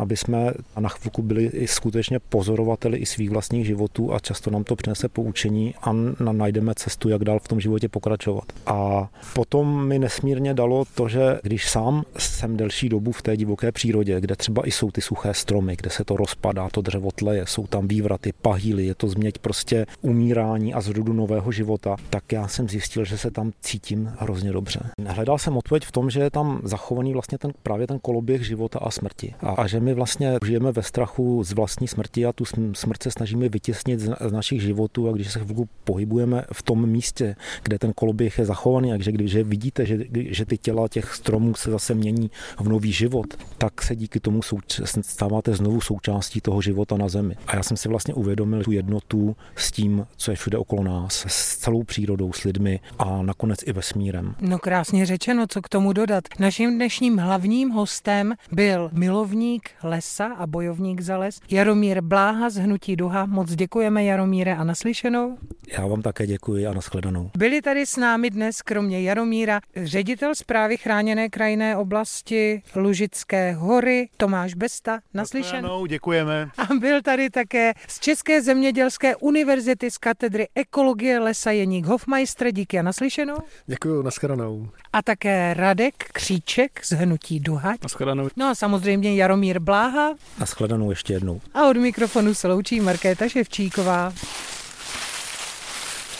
aby 0.00 0.16
jsme 0.16 0.52
na 0.80 0.88
chvilku 0.88 1.22
byli 1.22 1.44
i 1.44 1.66
skutečně 1.66 2.18
pozorovateli 2.18 2.98
i 2.98 3.06
svých 3.06 3.30
vlastních 3.30 3.66
životů 3.66 4.14
a 4.14 4.18
často 4.18 4.50
nám 4.50 4.64
to 4.64 4.76
přinese 4.76 5.08
poučení 5.08 5.74
a 5.82 5.92
najdeme 6.32 6.74
cestu, 6.74 7.08
jak 7.08 7.24
dál 7.24 7.38
v 7.38 7.48
tom 7.48 7.60
životě 7.60 7.88
pokračovat. 7.88 8.44
A 8.66 9.08
potom 9.34 9.86
mi 9.88 9.98
nesmírně 9.98 10.54
dalo 10.54 10.84
to, 10.94 11.08
že 11.08 11.38
když 11.42 11.70
sám 11.70 12.04
jsem 12.18 12.56
delší 12.56 12.88
dobu 12.88 13.12
v 13.12 13.22
té 13.22 13.36
divoké 13.36 13.72
přírodě, 13.72 14.20
kde 14.20 14.36
třeba 14.36 14.66
i 14.66 14.70
jsou 14.70 14.90
ty 14.90 15.00
suché 15.00 15.34
stromy, 15.34 15.76
kde 15.76 15.90
se 15.90 16.04
to 16.04 16.16
rozpadá, 16.16 16.68
to 16.72 16.80
dřevo 16.80 17.10
tleje, 17.10 17.46
jsou 17.46 17.66
tam 17.66 17.88
vývraty, 17.88 18.32
pahýly, 18.42 18.86
je 18.86 18.94
to 18.94 19.08
změť 19.08 19.38
prostě 19.38 19.86
umírání 20.02 20.74
a 20.74 20.80
zrodu 20.80 21.12
nového 21.12 21.52
života, 21.52 21.96
tak 22.10 22.32
já 22.32 22.48
jsem 22.48 22.68
zjistil, 22.68 23.04
že 23.04 23.18
se 23.18 23.30
tam 23.30 23.52
cítím 23.60 24.12
hrozně 24.18 24.52
dobře. 24.52 24.80
Hledal 25.06 25.38
jsem 25.38 25.56
odpověď 25.56 25.84
v 25.84 25.92
tom, 25.92 26.10
že 26.10 26.20
je 26.20 26.30
tam 26.30 26.60
zachovaný 26.64 27.12
vlastně 27.12 27.38
ten, 27.38 27.52
právě 27.62 27.86
ten 27.86 27.98
koloběh 28.16 28.46
života 28.46 28.78
a 28.78 28.90
smrti. 28.90 29.34
A, 29.40 29.50
a 29.50 29.66
že 29.66 29.80
my 29.80 29.94
vlastně 29.94 30.38
žijeme 30.46 30.72
ve 30.72 30.82
strachu 30.82 31.44
z 31.44 31.52
vlastní 31.52 31.88
smrti 31.88 32.26
a 32.26 32.32
tu 32.32 32.44
smrt 32.72 33.02
se 33.02 33.10
snažíme 33.10 33.48
vytěsnit 33.48 34.00
z, 34.00 34.16
z 34.28 34.32
našich 34.32 34.62
životů 34.62 35.08
a 35.08 35.12
když 35.12 35.32
se 35.32 35.38
chvilku 35.38 35.68
pohybujeme 35.84 36.44
v 36.52 36.62
tom 36.62 36.86
místě, 36.88 37.36
kde 37.62 37.78
ten 37.78 37.92
koloběh 37.92 38.38
je 38.38 38.46
zachovaný, 38.46 38.90
takže 38.90 39.12
když 39.12 39.36
vidíte, 39.36 39.86
že, 39.86 39.98
že 40.12 40.44
ty 40.44 40.58
těla 40.58 40.88
těch 40.88 41.14
stromů 41.14 41.54
se 41.54 41.70
zase 41.70 41.94
mění 41.94 42.30
v 42.60 42.68
nový 42.68 42.92
život, 42.92 43.26
tak 43.58 43.82
se 43.82 43.96
díky 43.96 44.20
tomu 44.20 44.40
souč- 44.40 45.02
stáváte 45.02 45.54
znovu 45.54 45.80
součástí 45.80 46.40
toho 46.40 46.62
života 46.62 46.96
na 46.96 47.08
zemi. 47.08 47.36
A 47.46 47.56
já 47.56 47.62
jsem 47.62 47.76
si 47.76 47.88
vlastně 47.88 48.14
uvědomil 48.14 48.64
tu 48.64 48.72
jednotu 48.72 49.36
s 49.56 49.72
tím, 49.72 50.06
co 50.16 50.30
je 50.30 50.36
všude 50.36 50.58
okolo 50.58 50.84
nás, 50.84 51.26
s 51.28 51.56
celou 51.56 51.82
přírodou, 51.82 52.32
s 52.32 52.44
lidmi 52.44 52.80
a 52.98 53.22
nakonec 53.22 53.58
i 53.66 53.72
vesmírem. 53.72 54.34
No 54.40 54.58
krásně 54.58 55.06
řečeno, 55.06 55.46
co 55.46 55.62
k 55.62 55.68
tomu 55.68 55.92
dodat. 55.92 56.24
Naším 56.38 56.74
dnešním 56.74 57.18
hlavním 57.18 57.70
hostem 57.70 58.05
byl 58.52 58.90
milovník 58.92 59.70
lesa 59.82 60.26
a 60.26 60.46
bojovník 60.46 61.00
za 61.00 61.18
les 61.18 61.40
Jaromír 61.50 62.00
Bláha 62.00 62.50
z 62.50 62.56
Hnutí 62.56 62.96
Duha. 62.96 63.26
Moc 63.26 63.54
děkujeme 63.54 64.04
Jaromíre 64.04 64.56
a 64.56 64.64
naslyšenou. 64.64 65.38
Já 65.78 65.86
vám 65.86 66.02
také 66.02 66.26
děkuji 66.26 66.66
a 66.66 66.74
nashledanou. 66.74 67.30
Byli 67.36 67.62
tady 67.62 67.86
s 67.86 67.96
námi 67.96 68.30
dnes 68.30 68.62
kromě 68.62 69.02
Jaromíra 69.02 69.60
ředitel 69.76 70.34
zprávy 70.34 70.76
chráněné 70.76 71.28
krajinné 71.28 71.76
oblasti 71.76 72.62
Lužické 72.76 73.52
hory 73.52 74.08
Tomáš 74.16 74.54
Besta. 74.54 75.00
Naslyšenou, 75.14 75.86
děkujeme. 75.86 76.50
A 76.58 76.74
byl 76.74 77.02
tady 77.02 77.30
také 77.30 77.72
z 77.88 78.00
České 78.00 78.42
zemědělské 78.42 79.16
univerzity 79.16 79.90
z 79.90 79.98
katedry 79.98 80.48
ekologie 80.54 81.18
lesa 81.18 81.50
Jeník 81.50 81.86
Hofmeister. 81.86 82.52
Díky 82.52 82.78
a 82.78 82.82
naslyšenou. 82.82 83.36
Děkuji, 83.66 84.02
nashledanou. 84.02 84.68
A 84.92 85.02
také 85.02 85.54
Radek 85.54 85.94
Kříček 86.12 86.84
z 86.84 86.92
Hnutí 86.92 87.40
Duha. 87.40 87.74
Nashledanou. 87.96 88.28
No 88.36 88.46
a 88.46 88.54
samozřejmě 88.54 89.14
Jaromír 89.14 89.58
Bláha. 89.58 90.14
Nashledanou 90.38 90.90
ještě 90.90 91.12
jednou. 91.12 91.40
A 91.54 91.68
od 91.68 91.76
mikrofonu 91.76 92.34
se 92.34 92.48
loučí 92.48 92.80
Markéta 92.80 93.28
Ševčíková. 93.28 94.12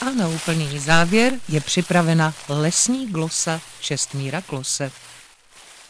A 0.00 0.10
na 0.10 0.28
úplný 0.28 0.78
závěr 0.78 1.32
je 1.48 1.60
připravena 1.60 2.34
lesní 2.48 3.06
glosa 3.06 3.60
Čestmíra 3.80 4.40
Klose. 4.40 4.90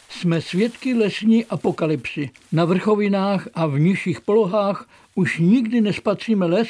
Jsme 0.09 0.41
svědky 0.41 0.93
lesní 0.93 1.45
apokalypsy. 1.45 2.29
Na 2.51 2.65
vrchovinách 2.65 3.47
a 3.53 3.65
v 3.65 3.79
nižších 3.79 4.21
polohách 4.21 4.87
už 5.15 5.37
nikdy 5.39 5.81
nespatříme 5.81 6.45
les, 6.45 6.67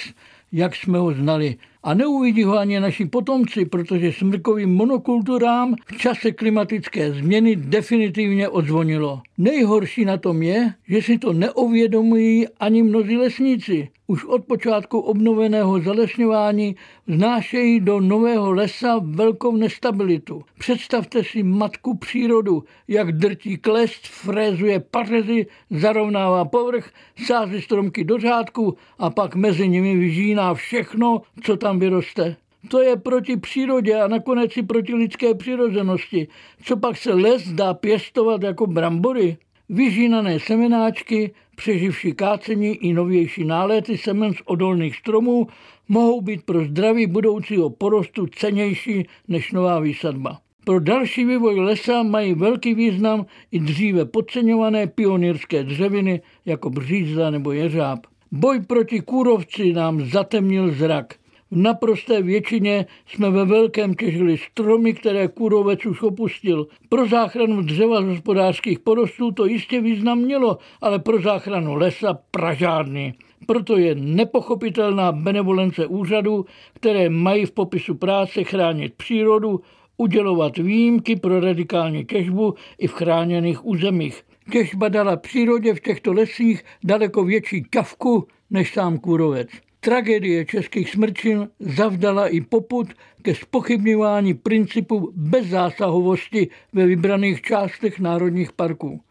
jak 0.52 0.76
jsme 0.76 0.98
ho 0.98 1.14
znali. 1.14 1.56
A 1.88 1.94
neuvidí 1.94 2.44
ho 2.44 2.58
ani 2.58 2.80
naši 2.80 3.06
potomci, 3.06 3.66
protože 3.66 4.14
smrkovým 4.14 4.76
monokulturám 4.76 5.76
v 5.86 5.98
čase 5.98 6.32
klimatické 6.32 7.12
změny 7.12 7.56
definitivně 7.56 8.50
odzvonilo. 8.50 9.22
Nejhorší 9.38 10.06
na 10.06 10.18
tom 10.18 10.42
je, 10.42 10.74
že 10.88 11.02
si 11.02 11.18
to 11.18 11.34
neuvědomují 11.34 12.48
ani 12.60 12.84
mnozí 12.84 13.18
lesníci. 13.18 13.90
Už 14.10 14.26
od 14.26 14.46
počátku 14.46 15.00
obnoveného 15.00 15.82
zalesňování 15.82 16.76
vznášejí 17.08 17.80
do 17.80 18.00
nového 18.00 18.52
lesa 18.52 19.00
velkou 19.04 19.56
nestabilitu. 19.56 20.44
Představte 20.60 21.24
si 21.24 21.44
matku 21.44 21.98
přírodu, 21.98 22.64
jak 22.88 23.12
drtí 23.12 23.58
klest, 23.58 24.08
frézuje 24.08 24.80
pařezy, 24.80 25.46
zarovnává 25.70 26.46
povrch, 26.46 26.90
sází 27.26 27.62
stromky 27.62 28.04
do 28.04 28.18
řádku 28.18 28.78
a 28.98 29.10
pak 29.10 29.36
mezi 29.36 29.68
nimi 29.68 29.96
vyžíná 29.98 30.54
všechno, 30.54 31.22
co 31.44 31.58
tam 31.58 31.80
vyroste. 31.80 32.36
To 32.68 32.82
je 32.82 32.96
proti 32.96 33.38
přírodě 33.38 33.96
a 34.02 34.08
nakonec 34.08 34.58
i 34.58 34.64
proti 34.64 34.96
lidské 34.96 35.34
přirozenosti. 35.34 36.28
Co 36.64 36.78
pak 36.78 36.98
se 36.98 37.14
les 37.14 37.48
dá 37.48 37.74
pěstovat 37.74 38.44
jako 38.44 38.68
brambory? 38.68 39.38
Vyžínané 39.70 40.40
semenáčky, 40.40 41.34
přeživší 41.58 42.14
kácení 42.14 42.76
i 42.76 42.94
novější 42.94 43.46
náléty 43.46 43.98
semen 43.98 44.34
z 44.34 44.42
odolných 44.46 44.96
stromů 44.96 45.48
mohou 45.88 46.22
být 46.22 46.44
pro 46.46 46.66
zdraví 46.66 47.08
budoucího 47.08 47.70
porostu 47.70 48.28
cenější 48.28 49.08
než 49.28 49.52
nová 49.52 49.80
výsadba. 49.80 50.40
Pro 50.66 50.80
další 50.80 51.26
vývoj 51.26 51.60
lesa 51.60 52.04
mají 52.04 52.34
velký 52.34 52.74
význam 52.74 53.26
i 53.52 53.60
dříve 53.60 54.06
podceňované 54.06 54.88
pionýrské 54.88 55.64
dřeviny 55.64 56.22
jako 56.46 56.70
břízla 56.70 57.30
nebo 57.30 57.52
jeřáb. 57.52 58.00
Boj 58.32 58.60
proti 58.60 59.02
kůrovci 59.02 59.74
nám 59.74 60.06
zatemnil 60.06 60.72
zrak– 60.72 61.16
v 61.52 61.58
naprosté 61.58 62.22
většině 62.22 62.86
jsme 63.08 63.30
ve 63.30 63.46
velkém 63.46 63.94
těžili 63.94 64.38
stromy, 64.38 64.94
které 64.94 65.28
kůrovec 65.28 65.86
už 65.86 66.02
opustil. 66.02 66.68
Pro 66.90 67.08
záchranu 67.08 67.62
dřeva 67.62 68.02
z 68.02 68.06
hospodářských 68.06 68.80
porostů 68.80 69.32
to 69.32 69.46
jistě 69.46 69.82
význam 69.82 70.20
mělo, 70.20 70.58
ale 70.82 71.00
pro 71.00 71.22
záchranu 71.22 71.76
lesa 71.76 72.20
pražádný. 72.32 73.14
Proto 73.46 73.78
je 73.78 73.96
nepochopitelná 73.96 75.12
benevolence 75.12 75.88
úřadů, 75.88 76.46
které 76.74 77.10
mají 77.10 77.46
v 77.46 77.52
popisu 77.52 77.96
práce 77.96 78.44
chránit 78.44 78.94
přírodu, 78.94 79.62
udělovat 79.98 80.58
výjimky 80.58 81.16
pro 81.16 81.40
radikální 81.40 82.06
těžbu 82.06 82.54
i 82.78 82.88
v 82.88 82.94
chráněných 82.94 83.66
územích. 83.66 84.24
Těžba 84.52 84.90
dala 84.90 85.16
přírodě 85.16 85.74
v 85.74 85.80
těchto 85.80 86.14
lesích 86.14 86.64
daleko 86.84 87.24
větší 87.24 87.64
kavku 87.64 88.28
než 88.50 88.74
sám 88.74 88.98
kůrovec. 88.98 89.50
Tragédie 89.88 90.46
českých 90.46 90.90
smrčin 90.90 91.50
zavdala 91.60 92.28
i 92.28 92.42
poput 92.42 92.88
ke 93.22 93.36
spochybňování 93.36 94.34
principu 94.34 95.12
bezzásahovosti 95.16 96.48
ve 96.74 96.86
vybraných 96.86 97.42
částech 97.42 98.00
národních 98.00 98.52
parků. 98.52 99.02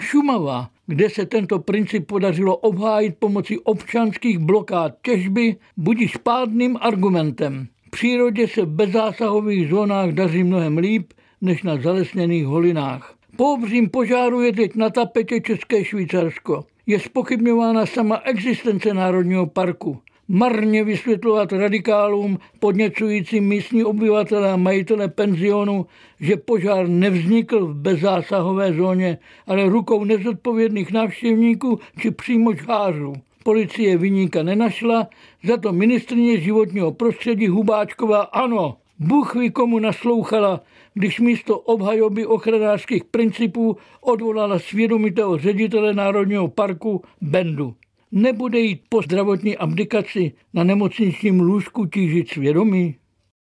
Šumava, 0.00 0.70
kde 0.86 1.10
se 1.10 1.26
tento 1.26 1.58
princip 1.58 2.06
podařilo 2.06 2.56
obhájit 2.56 3.14
pomocí 3.18 3.58
občanských 3.58 4.38
blokád 4.38 4.92
těžby, 5.02 5.56
budí 5.76 6.08
spádným 6.08 6.78
argumentem. 6.80 7.66
V 7.86 7.90
přírodě 7.90 8.48
se 8.48 8.62
v 8.62 8.68
bezzásahových 8.68 9.68
zónách 9.68 10.10
daří 10.10 10.44
mnohem 10.44 10.78
líp 10.78 11.12
než 11.40 11.62
na 11.62 11.76
zalesněných 11.76 12.46
holinách. 12.46 13.14
Po 13.36 13.52
obřím 13.52 13.90
požáru 13.90 14.40
je 14.40 14.52
teď 14.52 14.74
na 14.74 14.90
tapetě 14.90 15.40
České 15.40 15.84
Švýcarsko. 15.84 16.64
Je 16.86 17.00
spochybňována 17.00 17.86
sama 17.86 18.20
existence 18.24 18.94
Národního 18.94 19.46
parku 19.46 19.98
marně 20.28 20.84
vysvětlovat 20.84 21.52
radikálům 21.52 22.38
podněcujícím 22.58 23.48
místní 23.48 23.84
obyvatele 23.84 24.52
a 24.52 24.56
majitele 24.56 25.08
penzionu, 25.08 25.86
že 26.20 26.36
požár 26.36 26.88
nevznikl 26.88 27.66
v 27.66 27.74
bezzásahové 27.74 28.72
zóně, 28.72 29.18
ale 29.46 29.68
rukou 29.68 30.04
nezodpovědných 30.04 30.92
návštěvníků 30.92 31.78
či 31.98 32.10
přímo 32.10 32.54
žhářů. 32.54 33.12
Policie 33.44 33.96
vyníka 33.96 34.42
nenašla, 34.42 35.08
za 35.44 35.56
to 35.56 35.72
ministrně 35.72 36.40
životního 36.40 36.92
prostředí 36.92 37.48
Hubáčková 37.48 38.20
ano, 38.20 38.76
Bůh 38.98 39.34
ví, 39.34 39.50
komu 39.50 39.78
naslouchala, 39.78 40.60
když 40.94 41.20
místo 41.20 41.58
obhajoby 41.58 42.26
ochranářských 42.26 43.04
principů 43.04 43.76
odvolala 44.00 44.58
svědomitého 44.58 45.38
ředitele 45.38 45.94
Národního 45.94 46.48
parku 46.48 47.02
Bendu 47.20 47.74
nebude 48.12 48.58
jít 48.58 48.82
po 48.88 49.02
zdravotní 49.02 49.56
abdikaci 49.56 50.32
na 50.54 50.64
nemocničním 50.64 51.40
lůžku 51.40 51.86
tížit 51.86 52.28
svědomí? 52.28 52.96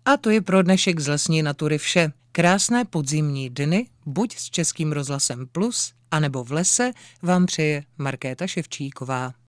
A 0.04 0.16
to 0.16 0.30
je 0.30 0.40
pro 0.40 0.62
dnešek 0.62 1.00
z 1.00 1.08
lesní 1.08 1.42
natury 1.42 1.78
vše. 1.78 2.12
Krásné 2.32 2.84
podzimní 2.84 3.50
dny, 3.50 3.86
buď 4.06 4.36
s 4.36 4.50
Českým 4.50 4.92
rozhlasem 4.92 5.46
Plus, 5.52 5.92
anebo 6.10 6.44
v 6.44 6.52
lese, 6.52 6.92
vám 7.22 7.46
přeje 7.46 7.84
Markéta 7.98 8.46
Ševčíková. 8.46 9.34